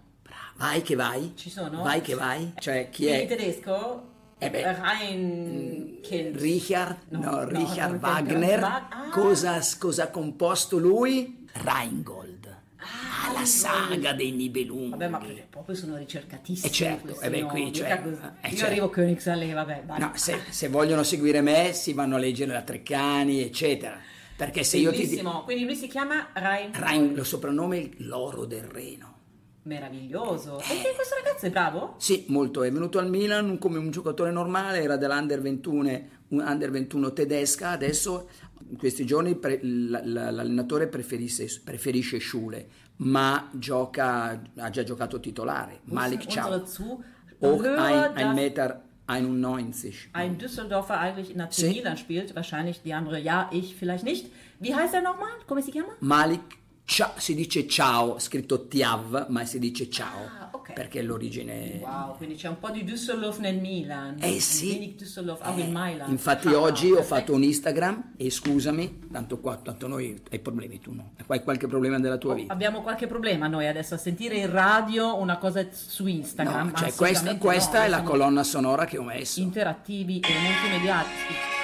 [0.58, 1.34] Vai che vai?
[1.36, 1.82] Ci sono?
[1.82, 2.54] Vai che vai?
[2.60, 3.26] Cioè, chi In è?
[3.28, 4.10] tedesco?
[4.38, 6.36] Eh beh, Reinkind.
[6.40, 9.10] Richard, No, no, Richard no, Wagner, Wag- ah.
[9.12, 11.48] cosa, cosa ha composto lui?
[11.52, 12.48] Rheingold,
[12.78, 14.90] ah, la saga dei Nibelunghi.
[14.92, 18.66] Vabbè, ma proprio sono ricercatissimi Eh certo, questi eh beh, qui, cioè, eh, Io certo.
[18.66, 20.00] arrivo a Königsallée, vabbè, vai.
[20.00, 24.00] No, se, se vogliono seguire me si vanno a leggere la Treccani, eccetera.
[24.42, 25.04] Perché se io ti.
[25.04, 25.44] Bellissimo.
[25.44, 26.72] Quindi lui si chiama Rein.
[26.74, 29.20] Rhein, lo soprannome è l'oro del Reno.
[29.64, 30.58] Meraviglioso.
[30.58, 31.94] E questo ragazzo è bravo?
[32.00, 32.64] Sì, molto.
[32.64, 37.70] È venuto al Milan come un giocatore normale, era dell'Under 21, un Under 21 tedesca.
[37.70, 38.30] Adesso,
[38.68, 45.82] in questi giorni, pre- l'allenatore preferisce, Schule, ma gioca, ha già giocato titolare.
[45.84, 46.66] Malik Ciao.
[46.66, 47.04] Zu
[47.42, 50.10] Auch ein, ein Meter 91.
[50.14, 51.70] ein Düsseldorfer eigentlich in AC Sì.
[51.70, 52.36] Milan spielt.
[52.36, 54.28] Wahrscheinlich die andere, ja, ich vielleicht nicht.
[54.60, 55.30] Wie heißt er nochmal?
[55.48, 55.90] Come si chiama?
[56.00, 56.40] Malik
[56.84, 60.74] Ciao, si dice ciao, scritto Tiav, ma si dice ciao, Ah, ok.
[60.74, 61.80] perché è l'origine...
[61.82, 64.18] Wow, quindi c'è un po' di Düsseldorf nel Milan.
[64.20, 64.94] Eh sì.
[64.98, 66.12] Düsseldorf auch in Mailand.
[66.12, 67.16] Infatti Ah, oggi ho perfetto.
[67.16, 71.14] fatto un Instagram e scusami, tanto qua, tanto noi hai problemi, tu no?
[71.28, 72.52] Hai qualche problema della tua vita?
[72.52, 76.68] Abbiamo qualche problema noi adesso a sentire in radio una cosa su Instagram.
[76.68, 79.40] No, cioè questa, questa no, è la colonna sonora che ho messo.
[79.40, 80.90] interattivi e.
[80.90, 81.61] Ah,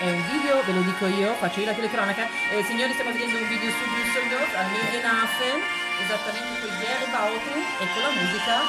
[0.00, 2.26] è un video, ve lo dico io, faccio io la telecronaca.
[2.50, 5.60] Eh, signori, stiamo vedendo un video su Düsseldorf, al Medienhafen,
[6.02, 8.60] esattamente con i Bauten e con la musica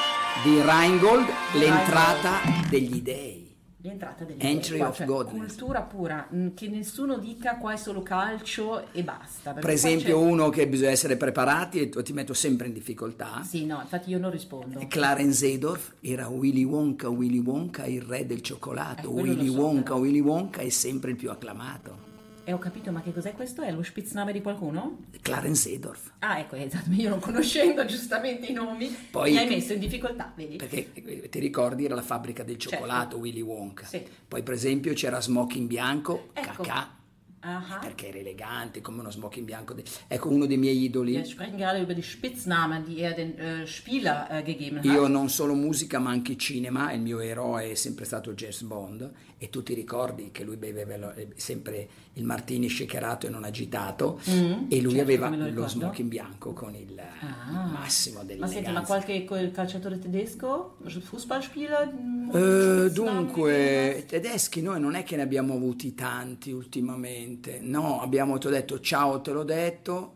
[0.42, 3.51] Di Rheingold, Di l'entrata degli dei.
[3.84, 5.56] L'entrata degli Entry qua, of cioè, Godness.
[5.56, 9.54] Cultura pura, che nessuno dica qua è solo calcio e basta.
[9.54, 13.42] Per esempio uno che bisogna essere preparati e ti metto sempre in difficoltà.
[13.42, 14.86] Sì, no, infatti io non rispondo.
[14.86, 19.08] Clarence Seedorf era Willy Wonka, Willy Wonka, il re del cioccolato.
[19.08, 19.98] Eh, Willy so, Wonka, però.
[19.98, 22.11] Willy Wonka è sempre il più acclamato.
[22.44, 23.62] E ho capito, ma che cos'è questo?
[23.62, 24.98] È lo spitzname di qualcuno?
[25.20, 26.12] Clarence Seedorf.
[26.18, 30.32] Ah, ecco, esatto, io non conoscendo giustamente i nomi, Poi- mi hai messo in difficoltà,
[30.34, 30.56] vedi?
[30.56, 33.18] Perché eh, ti ricordi era la fabbrica del cioccolato, Certo.
[33.18, 33.86] Willy Wonka.
[33.86, 34.02] Sì.
[34.26, 36.62] Poi per esempio c'era Smoking Bianco, Ecco.
[36.64, 36.96] Cacà,
[37.44, 37.78] Aha.
[37.78, 39.74] perché era elegante come uno smoking bianco.
[40.08, 41.12] Ecco uno dei miei idoli.
[41.14, 44.84] Wir sprechen gerade über die Spitznamen, die er den äh, Spieler äh, gegeben hat.
[44.84, 49.10] Io non solo musica ma anche cinema, il mio eroe è sempre stato James Bond
[49.42, 54.20] e tu ti ricordi che lui beveva eh, sempre il martini shakerato e non agitato
[54.30, 57.66] Mm, e lui certo, aveva lo lo smoking bianco con il Ah.
[57.72, 58.54] massimo Ma dell'eleganza.
[58.54, 61.88] senti, ma qualche calciatore tedesco, Fußballspieler?
[61.88, 61.90] Eh,
[62.28, 68.46] Spitznamen dunque, tedeschi noi non è che ne abbiamo avuti tanti ultimamente, no, abbiamo ti
[68.46, 70.12] ho detto ciao, te l'ho detto,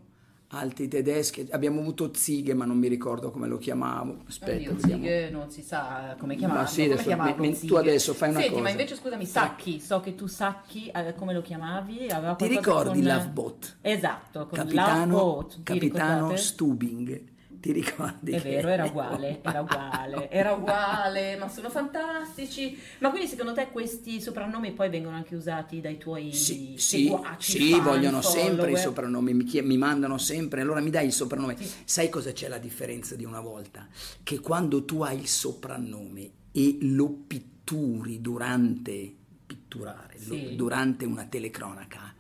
[0.48, 4.88] altri tedeschi, abbiamo avuto Zighe ma non mi ricordo come lo chiamavo, aspetta, Oddio.
[4.88, 6.62] Zighe non si sa come chiamarlo.
[6.62, 8.62] Ma sì, adesso, chiamarlo, me- tu adesso fai una Senti, cosa.
[8.64, 12.06] ma invece scusami, Sacchi, so che tu Sacchi, eh, come lo chiamavi?
[12.36, 13.76] Ti ricordi con- Lovebot?
[13.80, 16.36] Esatto, con Capitano, Loveboat, vi capitano?
[16.36, 17.22] Stubing,
[17.66, 18.32] ti ricordi?
[18.32, 22.78] È vero, era uguale, era uguale, era uguale, ma sono fantastici.
[23.00, 27.58] Ma quindi secondo te questi soprannomi poi vengono anche usati dai tuoi Sì, sì, seguaci,
[27.58, 28.78] sì, fan, vogliono sempre i follower?
[28.78, 31.56] soprannomi, mi, chie- mi mandano sempre, allora mi dai il soprannome.
[31.84, 33.88] Sai cosa c'è la differenza di una volta?
[34.22, 39.14] Che quando tu hai il soprannome e lo pitturi durante,
[39.46, 40.54] pitturare, lo- Sì.
[40.56, 42.14] durante una telecronaca,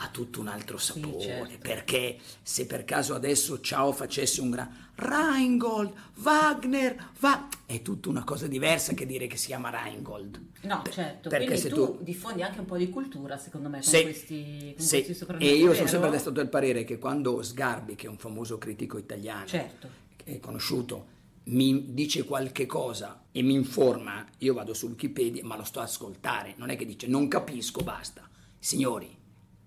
[0.00, 1.58] ha tutto un altro sapore, certo.
[1.60, 5.92] perché se per caso adesso Ciao facesse un gran Rheingold,
[6.22, 7.48] Wagner, va...
[7.66, 10.40] è tutta una cosa diversa che dire che si chiama Rheingold.
[10.62, 13.80] No, Per- certo, perché quindi se tu, diffondi anche un po' di cultura, secondo me,
[13.80, 15.04] con Sì, questi, con sì.
[15.04, 15.26] questi.
[15.38, 18.98] E io sono sempre stato del parere che quando Sgarbi, che è un famoso critico
[18.98, 19.88] italiano, Certo.
[20.24, 21.06] è conosciuto,
[21.44, 25.84] mi dice qualche cosa e mi informa, io vado su Wikipedia, ma lo sto a
[25.84, 28.28] ascoltare, non è che dice non capisco, basta.
[28.58, 29.16] Signori,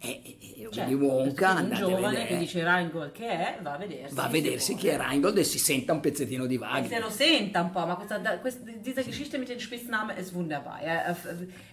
[0.02, 3.78] è, è, è Cioè, Willy Wonka, un giovane che dice Rheingold che è, va a
[3.78, 4.16] vedersi.
[4.16, 7.10] va a vedersi chi è Rheingold e si senta un pezzettino di E se lo
[7.12, 10.82] senta un po', ma questa, questa, diese Geschichte mit dem Spitznamen ist wunderbar.
[10.82, 11.16] Er,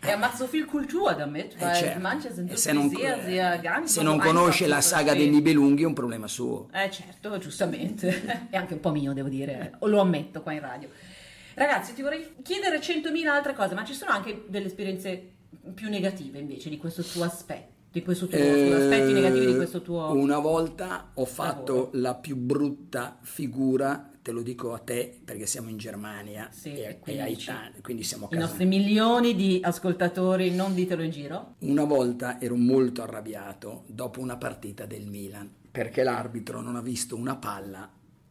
[0.02, 2.00] er macht so viel Kultur damit, Eh, weil certo.
[2.00, 5.30] manche sind E se non, sehr, sehr gar nicht se non conosce la saga dei.
[5.30, 6.68] Nibelunghi è un problema suo.
[6.72, 8.48] Eh certo, giustamente.
[8.50, 10.90] e anche un po' mio, devo dire, lo ammetto qua in radio.
[11.54, 15.32] Ragazzi, ti vorrei chiedere 100.000 altre cose, ma ci sono anche delle esperienze
[15.74, 19.82] più negative invece di questo tuo aspetto, di questo tuo, scusa, aspetti negativi di questo
[19.82, 20.08] tuo...
[20.14, 21.90] Eh, Una volta ho fatto lavoro.
[21.94, 26.80] la più brutta figura, te lo dico a te perché siamo in Germania Sì, e,
[26.80, 28.44] e e quindi ai tanti, quindi siamo a I casa.
[28.46, 31.54] nostri milioni di ascoltatori, non ditelo in giro.
[31.60, 37.16] Una volta ero molto arrabbiato dopo una partita del Milan perché l'arbitro non ha visto
[37.16, 37.90] una palla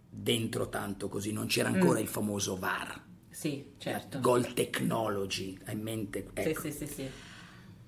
[0.10, 4.20] dentro tanto così, non c'era ancora il famoso VAR, Sì, certo.
[4.20, 6.28] Goal Technology, hai in mente?
[6.36, 6.62] Sì, Ecco.
[6.62, 7.10] sì, sì, sì.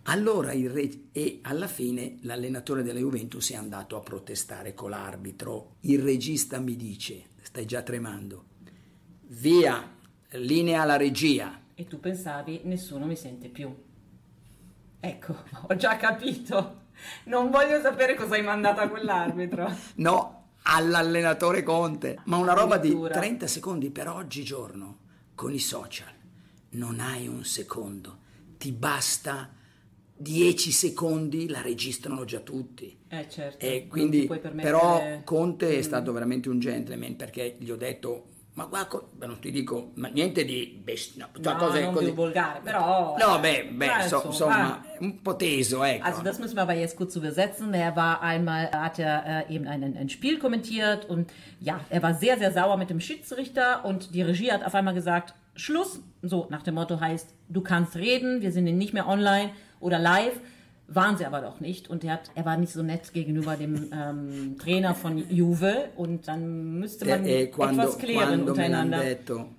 [0.10, 5.76] Allora il re- e alla fine l'allenatore della Juventus è andato a protestare con l'arbitro.
[5.82, 8.46] Il regista mi dice, stai già tremando,
[9.28, 9.88] via,
[10.32, 11.62] linea alla regia.
[11.76, 13.72] E tu pensavi, nessuno mi sente più.
[15.00, 16.88] Ecco, ho già capito.
[17.26, 19.72] Non voglio sapere cosa hai mandato a quell'arbitro.
[19.98, 22.20] No, all'allenatore Conte.
[22.26, 23.14] Ma una roba di Addirittura.
[23.14, 24.98] 30 secondi per oggigiorno
[25.36, 26.12] con i social.
[26.72, 28.18] Non hai un secondo,
[28.58, 29.54] ti basta
[30.22, 32.98] 10 secondi, la registrano già tutti.
[33.08, 33.66] Eh certo.
[33.66, 35.82] E quindi, permettere- però Conte è Mm.
[35.82, 40.44] stato veramente un gentleman perché gli ho detto, ma guarda, non ti dico, ma niente
[40.44, 42.12] di best, no, cioè No, cose non così.
[42.12, 43.16] volgare, però...
[43.18, 46.04] No, beh, beh, Eh, so- insomma, insomma, un po' teso, ecco.
[46.06, 47.74] Also das müssen wir aber jetzt kurz übersetzen.
[47.74, 52.14] Er war einmal, hat er äh, eben ein, ein Spiel kommentiert und ja, er war
[52.14, 56.02] sehr, sehr sauer mit dem Schiedsrichter und die Regie hat auf einmal gesagt, Schluss.
[56.22, 60.40] So, nach dem Motto heißt, du kannst reden, wir sind nicht mehr online oder live.
[60.92, 61.88] Waren sie aber doch nicht.
[61.90, 65.90] Und er, hat, er war nicht so nett gegenüber dem ähm, Trainer von Juve.
[65.96, 69.00] Und dann müsste man e, e quando, etwas klären untereinander.
[69.00, 69.50] detto,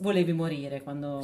[0.00, 1.20] Volevi morire quando...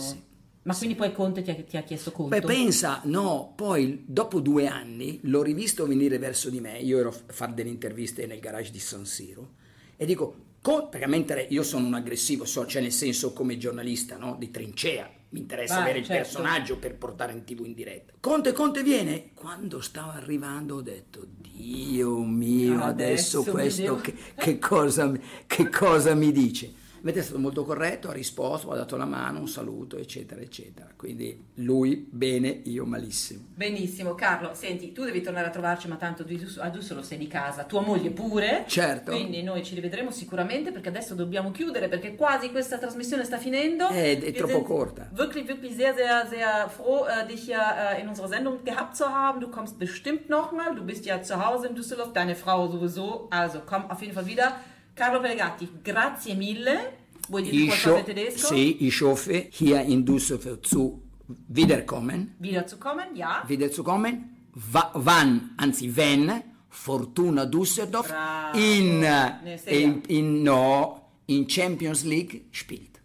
[0.64, 2.34] Ma quindi poi Conte ti ha, ti ha chiesto conto?
[2.34, 7.10] Beh, pensa, no, poi dopo due anni l'ho rivisto venire verso di me, io ero
[7.10, 9.50] a fare delle interviste nel garage di San Siro
[9.96, 14.16] e dico, co- perché mentre io sono un aggressivo, so- cioè nel senso come giornalista,
[14.16, 14.36] no?
[14.38, 16.22] di trincea, mi interessa Vai, avere il certo.
[16.22, 18.12] personaggio per portare in tv in diretta.
[18.20, 24.14] Conte, Conte viene, quando stava arrivando ho detto, Dio mio, Adesso adesso, questo devo- che,
[24.36, 25.12] che cosa,
[25.46, 26.72] che cosa mi dice?
[27.04, 30.88] Vedete, è stato molto corretto, ha risposto, ha dato la mano, un saluto, eccetera, eccetera.
[30.96, 33.44] Quindi lui bene, io malissimo.
[33.54, 36.24] Benissimo, Carlo, senti, tu devi tornare a trovarci, ma tanto
[36.60, 38.64] a Dussolo sei di casa, tua moglie pure.
[38.66, 39.10] Certo.
[39.10, 43.90] Quindi noi ci rivedremo sicuramente perché adesso dobbiamo chiudere perché quasi questa trasmissione sta finendo.
[43.90, 45.10] Eh, è Wir troppo corta.
[45.12, 49.04] Wirklich, wirklich sehr, sehr, sehr froh, äh, dich hier äh, in unserer Sendung gehabt zu
[49.04, 49.40] haben.
[49.40, 50.74] Du kommst bestimmt nochmal.
[50.74, 53.28] Du bist ja zu Hause in Düsseldorf, deine Frau sowieso.
[53.28, 54.54] Also komm auf jeden Fall wieder.
[54.94, 56.96] Carlo Pellegatti, grazie mille.
[57.28, 58.46] Vuoi dire Ich, qualcosa in tedesco?
[58.54, 61.00] sì, ich hoffe, hier in Düsseldorf zu
[61.48, 63.42] wiederkommen, Wiederzukommen, ja.
[63.46, 64.36] wiederzukommen,
[64.72, 68.58] wa- wann, anzi wenn, Fortuna Düsseldorf Bravo.
[68.58, 73.00] in, Ne, Serie in, in, no, in Champions League spielt.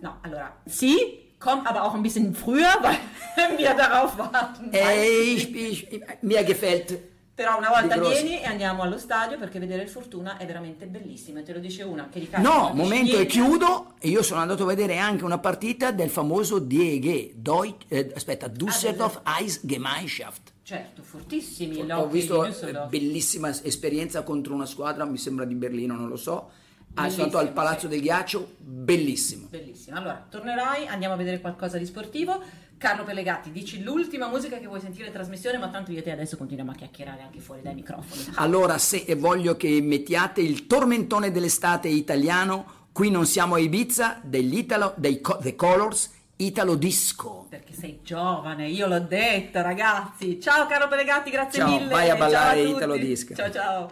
[0.00, 0.96] No, allora, sì,
[1.40, 2.98] komm aber auch ein bisschen früher, weil
[3.58, 4.70] wir darauf warten.
[4.72, 6.96] Ich, ich, mir gefällt
[7.34, 11.40] Però una volta vieni e andiamo allo stadio perché vedere il Fortuna è veramente bellissimo.
[11.40, 13.94] E te lo dice una che di calcio No, momento e chiudo.
[14.02, 19.20] Io sono andato a vedere anche una partita del famoso DEG, Deu- eh, aspetta, Düsseldorf
[19.24, 20.52] Eisgemeinschaft.
[20.62, 21.80] Certo, fortissimi.
[21.80, 26.50] Ho l'Hockey visto bellissima esperienza contro una squadra, mi sembra di Berlino, non lo so.
[26.94, 27.88] Ah, andato al Palazzo sì.
[27.88, 29.48] del Ghiaccio, bellissimo.
[29.50, 29.96] Bellissimo.
[29.96, 32.40] Allora, tornerai, andiamo a vedere qualcosa di sportivo.
[32.84, 36.10] Carlo Pellegatti, dici l'ultima musica che vuoi sentire in trasmissione, ma tanto io e te
[36.10, 38.34] adesso continuiamo a chiacchierare anche fuori dai microfoni.
[38.34, 44.20] Allora, se e voglio che mettiate il tormentone dell'estate italiano, qui non siamo a Ibiza,
[44.22, 47.46] dell'Italo, dei Co- The Colors, Italo Disco.
[47.48, 50.38] Perché sei giovane, io l'ho detto, ragazzi.
[50.38, 51.88] Ciao Carlo Pellegatti, grazie Ciao, mille.
[51.90, 52.76] vai a ballare Ciao tutti.
[52.76, 53.34] Italo Disco.
[53.34, 53.90] Ciao ciao.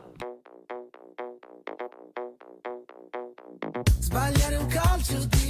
[4.00, 5.41] Sbagliare un calcio di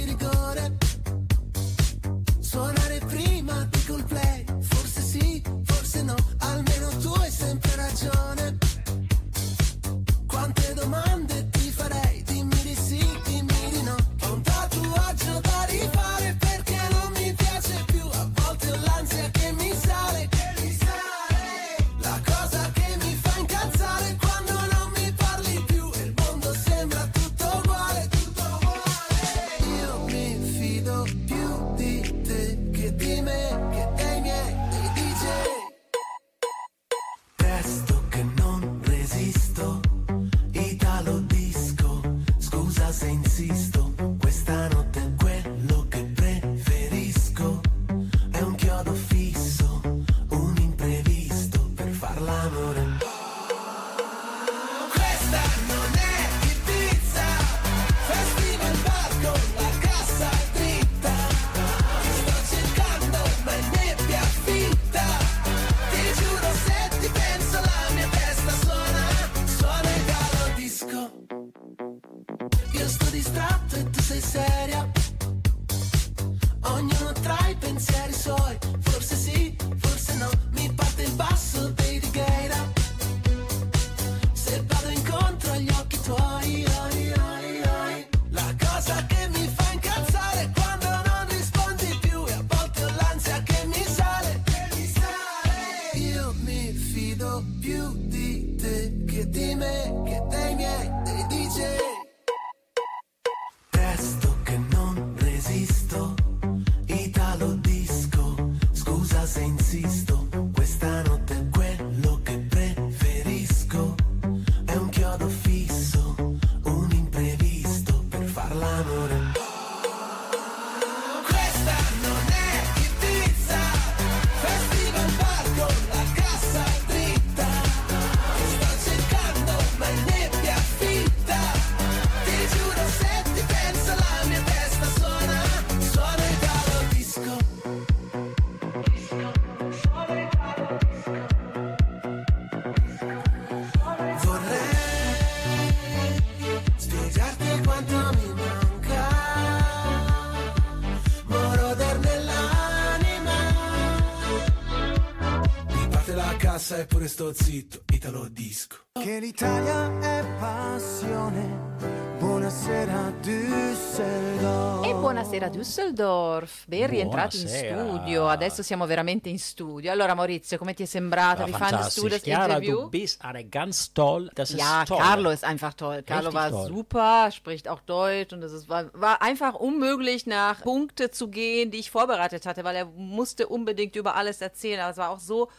[157.03, 158.77] eppure sto zitto, Italo disco.
[158.93, 161.75] Che l'Italia è passione,
[162.19, 164.85] buonasera Düsseldorf.
[164.85, 169.91] E buonasera Düsseldorf, ben rientrati in studio, adesso siamo veramente in studio.
[169.91, 171.41] Allora Maurizio, come ti è sembrata?
[171.41, 172.21] Ja, Wie fandest du das.
[172.21, 172.81] Chiara, Interview?
[172.83, 174.29] du bist eine ganz toll.
[174.33, 174.97] Das ist Ja, toll.
[174.99, 176.03] Carlo ist einfach toll.
[176.03, 176.67] Carlo Richtig war toll.
[176.67, 181.69] super, spricht auch Deutsch und es ist, war, war einfach unmöglich, nach Punkte zu gehen,
[181.71, 184.79] die ich vorbereitet hatte, weil er musste unbedingt über alles erzählen.
[184.79, 185.49] Aber es war auch so,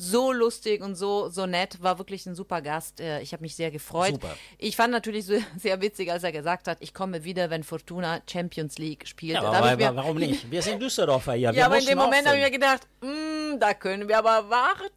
[0.00, 1.82] so lustig und so, so nett.
[1.82, 3.00] War wirklich ein super Gast.
[3.00, 4.12] Äh, Ich habe mich sehr gefreut.
[4.12, 4.34] Super.
[4.56, 8.20] Ich fand natürlich so, sehr witzig, als er gesagt hat, ich komme wieder, wenn Fortuna
[8.30, 9.34] Champions League spielt.
[9.34, 10.50] Ja, aber, mir- warum nicht?
[10.50, 11.50] Wir sind Düsseldorfer hier.
[11.54, 14.92] ja, aber in dem Moment habe ich mir gedacht, "Mm, da können wir aber warten.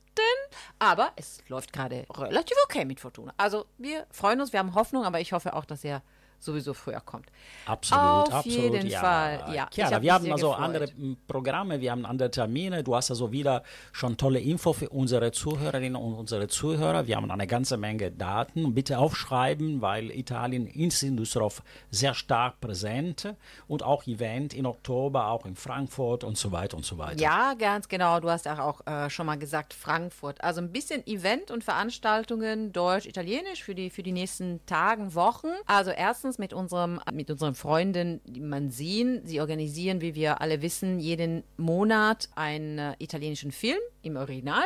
[0.77, 3.33] Aber es läuft gerade relativ okay mit Fortuna.
[3.37, 6.01] Also wir freuen uns, wir haben Hoffnung, aber ich hoffe auch, dass er
[6.43, 7.27] sowieso früher kommt.
[7.65, 8.73] Absolut, Auf absolut.
[8.73, 8.99] jeden ja.
[8.99, 9.67] Fall, ja.
[9.71, 10.65] Chiara, hab wir haben also gefreut.
[10.65, 12.83] andere m, Programme, wir haben andere Termine.
[12.83, 17.07] Du hast also wieder schon tolle Info für unsere Zuhörerinnen und unsere Zuhörer.
[17.07, 18.73] Wir haben eine ganze Menge Daten.
[18.73, 23.35] Bitte aufschreiben, weil Italien ist in Düsseldorf sehr stark präsent
[23.67, 27.21] und auch Event in Oktober, auch in Frankfurt und so weiter und so weiter.
[27.21, 28.19] Ja, ganz genau.
[28.19, 30.43] Du hast auch äh, schon mal gesagt, Frankfurt.
[30.43, 35.47] Also ein bisschen Event und Veranstaltungen Deutsch-Italienisch für die, für die nächsten Tagen, Wochen.
[35.65, 39.21] Also erstens mit unserem, mit unseren Freunden, Mansin.
[39.25, 44.65] Sie organisieren, wie wir alle wissen, jeden Monat einen äh, italienischen Film im Original.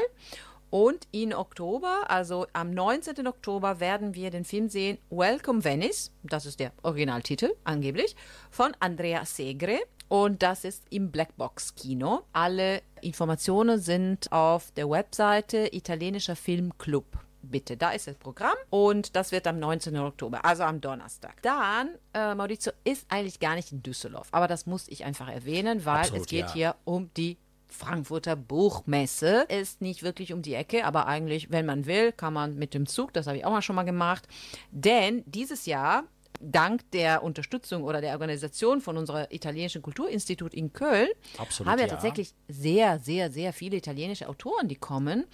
[0.69, 3.27] Und in Oktober, also am 19.
[3.27, 8.15] Oktober, werden wir den Film sehen Welcome Venice, das ist der Originaltitel angeblich,
[8.49, 9.79] von Andrea Segre.
[10.07, 12.23] Und das ist im Blackbox Kino.
[12.33, 17.05] Alle Informationen sind auf der Webseite Italienischer Filmclub.
[17.49, 19.97] Bitte, da ist das Programm und das wird am 19.
[19.97, 21.41] Oktober, also am Donnerstag.
[21.41, 25.85] Dann, äh, Maurizio ist eigentlich gar nicht in Düsseldorf, aber das muss ich einfach erwähnen,
[25.85, 26.53] weil Absolut, es geht ja.
[26.53, 27.37] hier um die
[27.67, 29.45] Frankfurter Buchmesse.
[29.49, 32.85] Ist nicht wirklich um die Ecke, aber eigentlich, wenn man will, kann man mit dem
[32.85, 34.27] Zug, das habe ich auch mal schon mal gemacht.
[34.71, 36.05] Denn dieses Jahr,
[36.39, 41.87] dank der Unterstützung oder der Organisation von unserem italienischen Kulturinstitut in Köln, Absolut, haben wir
[41.87, 41.91] ja.
[41.91, 45.25] tatsächlich sehr, sehr, sehr viele italienische Autoren, die kommen.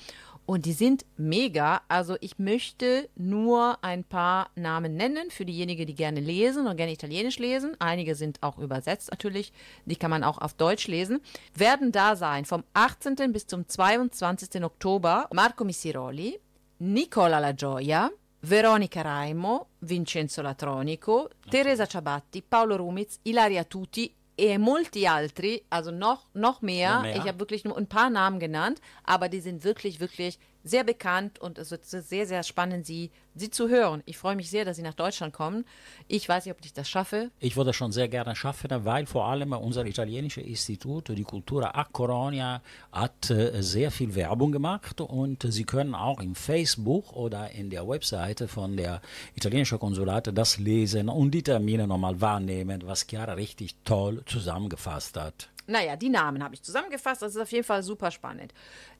[0.45, 1.81] Und die sind mega.
[1.87, 6.91] Also ich möchte nur ein paar Namen nennen für diejenigen, die gerne lesen und gerne
[6.91, 7.77] Italienisch lesen.
[7.79, 9.53] Einige sind auch übersetzt natürlich.
[9.85, 11.21] Die kann man auch auf Deutsch lesen.
[11.55, 13.31] Werden da sein vom 18.
[13.31, 14.63] bis zum 22.
[14.63, 16.39] Oktober Marco Missiroli,
[16.79, 18.09] Nicola La Gioia,
[18.41, 24.11] Veronica Raimo, Vincenzo Latronico, Teresa Ciabatti, Paolo Rumiz, Ilaria Tuti
[24.41, 26.95] e molti altri, also noch, noch mehr.
[26.95, 27.15] Noch mehr.
[27.15, 31.39] Ich habe wirklich nur ein paar Namen genannt, aber die sind wirklich, wirklich sehr bekannt
[31.39, 34.03] und es wird sehr, sehr spannend, sie, sie zu hören.
[34.05, 35.65] Ich freue mich sehr, dass sie nach Deutschland kommen.
[36.07, 37.31] Ich weiß nicht, ob ich das schaffe.
[37.39, 41.85] Ich würde schon sehr gerne schaffen, weil vor allem unser italienisches Institut, die Cultura a
[41.85, 47.69] Coronia, hat äh, sehr viel Werbung gemacht und Sie können auch im Facebook oder in
[47.69, 49.01] der Webseite von der
[49.35, 55.49] italienischen Konsulate das lesen und die Termine nochmal wahrnehmen, was Chiara richtig toll zusammengefasst hat.
[55.71, 57.21] Naja, die Namen habe ich zusammengefasst.
[57.21, 58.53] Das ist auf jeden Fall super spannend.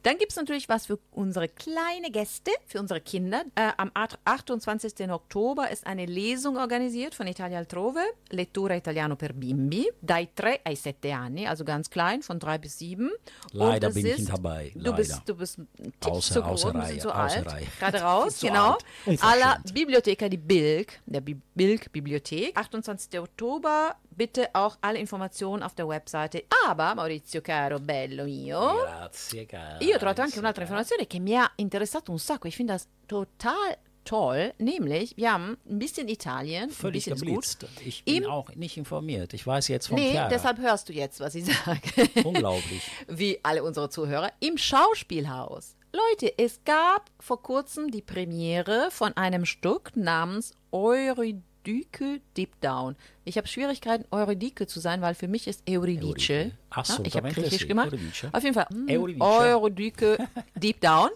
[0.03, 3.43] Dann gibt es natürlich was für unsere kleine Gäste, für unsere Kinder.
[3.55, 5.09] Äh, am 28.
[5.11, 7.99] Oktober ist eine Lesung organisiert von Italia Altrove,
[8.29, 12.79] Lettura Italiano per Bimbi, dai 3 ai 7 anni, also ganz klein, von 3 bis
[12.79, 13.11] 7.
[13.51, 15.23] Leider bin ich ist- nicht dabei, Du bist, leider.
[15.25, 15.67] du bist ein
[15.99, 17.45] Tick Außer- zu groß, außer Reihe, zu alt.
[17.45, 17.67] Reihe.
[17.79, 18.77] Gerade raus, genau.
[19.19, 22.57] Alla Biblioteca di Bilk, der Bi Bilk Bibliothek.
[22.57, 23.19] 28.
[23.19, 26.43] Oktober, bitte auch alle Informationen auf der Webseite.
[26.67, 29.79] Aber, Maurizio caro, bello mio, Grazie, cara.
[29.81, 32.47] io ho trovato anche un'altra informazione che mi ha interessato un sacco.
[32.47, 37.21] Ich finde das total toll, nämlich wir haben ein bisschen Italien, ein Völlig bisschen ist
[37.21, 37.29] gut.
[37.29, 37.65] geblitzt.
[37.85, 39.33] Ich bin Im- auch nicht informiert.
[39.33, 40.29] Ich weiß jetzt von Nee, Chiara.
[40.29, 41.81] deshalb hörst du jetzt, was ich sage.
[42.23, 42.83] Unglaublich.
[43.07, 44.31] Wie alle unsere Zuhörer.
[44.39, 52.59] Im Schauspielhaus Leute, es gab vor kurzem die Premiere von einem Stück namens Eurydice Deep
[52.61, 52.95] Down.
[53.23, 56.05] Ich habe Schwierigkeiten, Eurydice zu sein, weil für mich ist Euridice.
[56.07, 56.33] Euridice.
[56.33, 57.87] Ja, ich habe Assolutamente Griechisch gemacht.
[57.93, 58.29] Euridice.
[58.31, 58.67] Auf jeden Fall.
[58.71, 59.21] mm, Euridice.
[59.23, 60.17] Eurydice
[60.55, 61.09] Deep Down.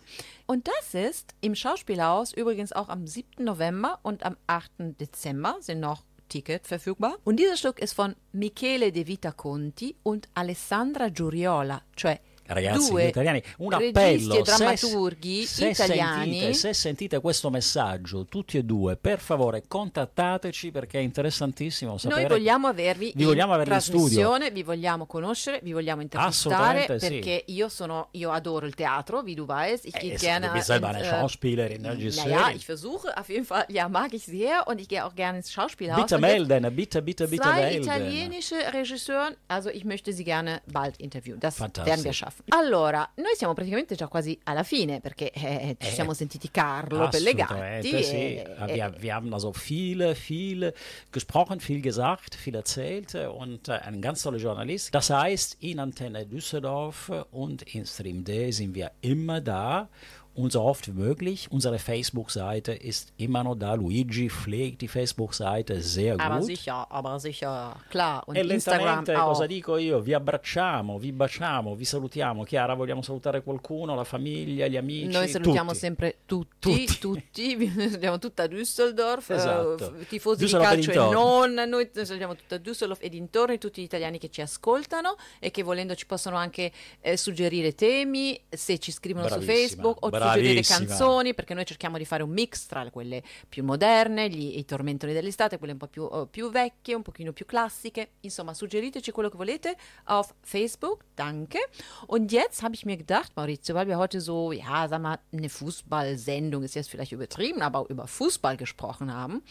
[0.45, 3.43] Und das ist im Schauspielhaus übrigens auch am 7.
[3.43, 4.71] November und am 8.
[4.99, 7.17] Dezember sind noch Ticket verfügbar.
[7.23, 13.07] Und dieses Stück ist von Michele De Vita Conti und Alessandra Giuriola, cioè Ragazzi, due
[13.07, 14.35] italiani, un appello.
[14.35, 16.31] e drammaturghi se, se italiani.
[16.39, 22.21] Sentite, se sentite questo messaggio, tutti e due, per favore contattateci perché è interessantissimo sapere.
[22.21, 24.37] Noi vogliamo avervi Vi in vogliamo avervi in studio.
[24.51, 27.07] vi vogliamo conoscere, vi vogliamo intervistare Assolutamente sì.
[27.09, 30.65] perché io sono io adoro il Teatro, wie du weißt, ich Eh, gehe gerne bist
[30.67, 32.55] selber eine ins, äh, Schauspielerin, Naja, Regisseurin.
[32.55, 35.51] ich versuche auf jeden Fall, ja, mag ich sehr und ich gehe auch gerne ins
[35.51, 36.01] Schauspielhaus.
[36.01, 37.83] Bitte melden, bitte, bitte, bitte Zwei melden.
[37.83, 41.39] italienische Regisseuren, also ich möchte sie gerne bald interviewen.
[41.39, 42.34] Das werden wir schaffen.
[42.49, 47.07] Allora, noi siamo praticamente già quasi alla fine perché eh, ci Eh, siamo sentiti Carlo
[47.09, 47.53] Pellegatti.
[47.53, 48.13] Assolutamente sì.
[48.15, 50.73] e- e- wir, wir haben also viel, viel
[51.11, 54.93] gesprochen, viel gesagt, viel erzählt äh, und äh, ein ganz toller Journalist.
[54.93, 59.89] Das heißt, in Antenne Düsseldorf und in Stream D sind wir immer da
[60.35, 61.47] und so oft möglich.
[61.49, 63.73] Unsere Facebook-Seite ist immer noch da.
[63.75, 66.45] Luigi pflegt die Facebook-Seite sehr aber gut.
[66.45, 68.23] sicher, aber sicher, klar.
[68.27, 69.29] Und E Instagram lentamente auch.
[69.29, 70.01] cosa dico io?
[70.01, 72.43] Vi abbracciamo, vi baciamo, vi salutiamo.
[72.43, 75.07] Chiara, vogliamo salutare qualcuno, la famiglia, gli amici?
[75.07, 75.79] Noi salutiamo tutti.
[75.79, 77.71] sempre tutti, Tutti.
[77.75, 79.95] salutiamo tutta Düsseldorf, Esatto.
[79.99, 83.85] eh, tifosi Düsseldorf di calcio e non, noi salutiamo tutta Düsseldorf e dintorni, tutti gli
[83.85, 86.71] italiani che ci ascoltano e che volendo ci possono anche
[87.01, 90.77] eh, suggerire temi, se ci scrivono su Bravissima, Facebook o suggerire bravissima.
[90.77, 95.13] canzoni, perché noi cerchiamo di fare un mix tra quelle più moderne, gli, i tormentoni
[95.13, 98.11] dell'estate, quelle un po' più, eh, più vecchie, un pochino più classiche.
[98.21, 101.69] Insomma, suggeriteci quello che volete auf Facebook, danke.
[102.07, 105.49] Und jetzt habe ich mir gedacht, Maurizio, weil wir heute so, ja, sag mal, eine
[105.49, 109.43] Fußballsendung ist jetzt vielleicht übertrieben, aber über Fußball gesprochen haben,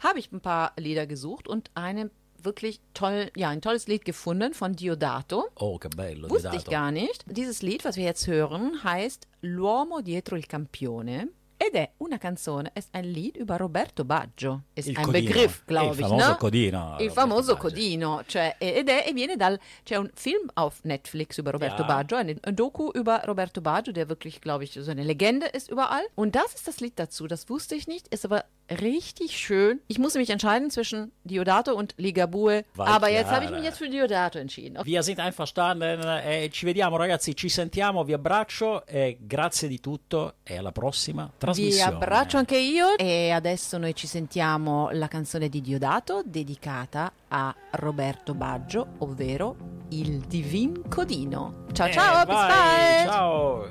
[0.00, 2.10] habe ich ein paar Lieder gesucht und eine
[2.42, 5.48] wirklich toll, ja, ein tolles Lied gefunden von Diodato.
[5.56, 6.28] Oh, che bello.
[6.30, 6.70] Wusste ich Diodato.
[6.70, 7.24] gar nicht.
[7.26, 11.28] Dieses Lied, was wir jetzt hören, heißt L'uomo dietro il campione.
[11.60, 14.62] Ed è una canzone, è ein Lied über Roberto Baggio.
[14.74, 15.24] Ist Il ein codino.
[15.26, 16.06] Begriff, Il glaube ich.
[16.06, 16.36] famoso ne?
[16.38, 17.68] codino, Il famoso Baggio.
[17.68, 18.22] codino.
[18.28, 21.88] Cioè, ed è, e viene dal, c'è un Film auf Netflix über Roberto Ja.
[21.88, 26.04] Baggio, ein Doku über Roberto Baggio, der wirklich, glaube ich, so eine Legende ist überall.
[26.14, 27.26] Und das ist das Lied dazu.
[27.26, 29.80] Das wusste ich nicht, ist aber richtig schön.
[29.88, 32.64] Ich musste mich entscheiden zwischen Diodato und Ligabue.
[32.74, 33.56] Vai aber jetzt habe ich Chiara.
[33.56, 34.78] mich jetzt für Diodato entschieden.
[34.84, 40.34] Wir sind einverstanden e ci vediamo ragazzi, ci sentiamo, vi abbraccio e grazie di tutto
[40.44, 41.94] e alla prossima Vi trasmissione.
[41.94, 48.34] abbraccio anche io e adesso noi ci sentiamo la canzone di Diodato dedicata a Roberto
[48.34, 49.56] Baggio, ovvero
[49.90, 51.64] il Divin Codino.
[51.72, 53.06] Ciao Eh, ciao, vai!
[53.06, 53.67] Ciao.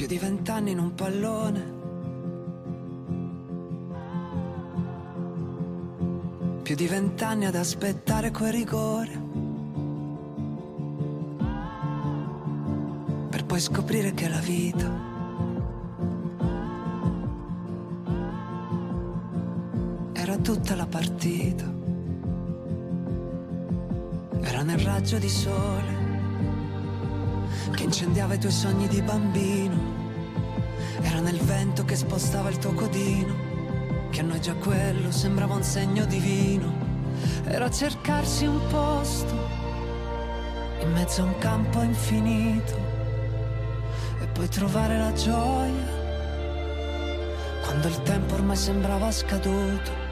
[0.00, 1.72] Più di vent'anni in un pallone.
[6.62, 9.22] Più di vent'anni ad aspettare quel rigore.
[13.28, 14.90] Per poi scoprire che la vita
[20.14, 21.70] era tutta la partita.
[24.40, 26.00] Era nel raggio di sole
[27.72, 29.89] che incendiava i tuoi sogni di bambino.
[31.20, 36.04] Nel vento che spostava il tuo codino, che a noi già quello sembrava un segno
[36.06, 36.72] divino.
[37.44, 39.48] Era cercarsi un posto
[40.80, 42.74] in mezzo a un campo infinito
[44.22, 45.98] e poi trovare la gioia
[47.64, 50.08] quando il tempo ormai sembrava scaduto.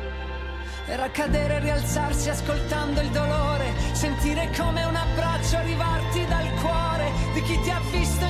[0.86, 7.42] Era cadere e rialzarsi ascoltando il dolore, sentire come un abbraccio arrivarti dal cuore di
[7.42, 8.27] chi ti ha visto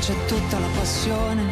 [0.00, 1.42] c'è tutta la passione.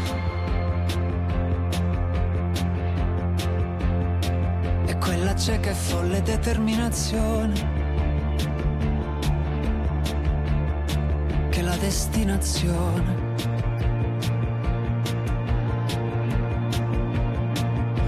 [4.87, 7.77] E quella cieca e folle determinazione.
[11.51, 13.27] Che la destinazione.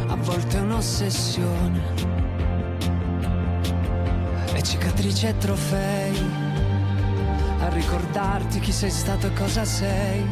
[0.07, 1.81] A volte è un'ossessione.
[4.55, 6.50] E cicatrici e trofei
[7.61, 10.27] a ricordarti chi sei stato e cosa sei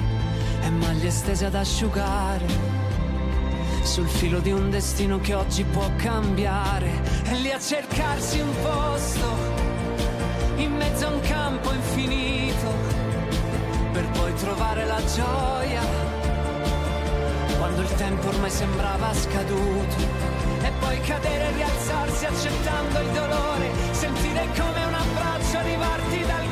[0.63, 2.47] e maglie stese ad asciugare
[3.83, 6.91] sul filo di un destino che oggi può cambiare,
[7.25, 9.37] e lì a cercarsi un posto,
[10.57, 12.75] in mezzo a un campo infinito,
[13.93, 15.81] per poi trovare la gioia,
[17.59, 20.37] quando il tempo ormai sembrava scaduto.
[20.61, 26.48] E poi cadere e rialzarsi accettando il dolore, sentire come un abbraccio arrivarti dal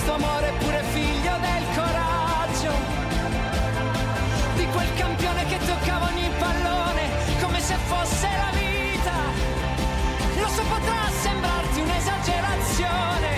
[0.00, 2.72] questo amore è pure figlio del coraggio
[4.56, 7.08] Di quel campione che toccava ogni pallone
[7.42, 9.12] Come se fosse la vita.
[10.40, 13.29] Lo so potrà sembrarti un'esagerazione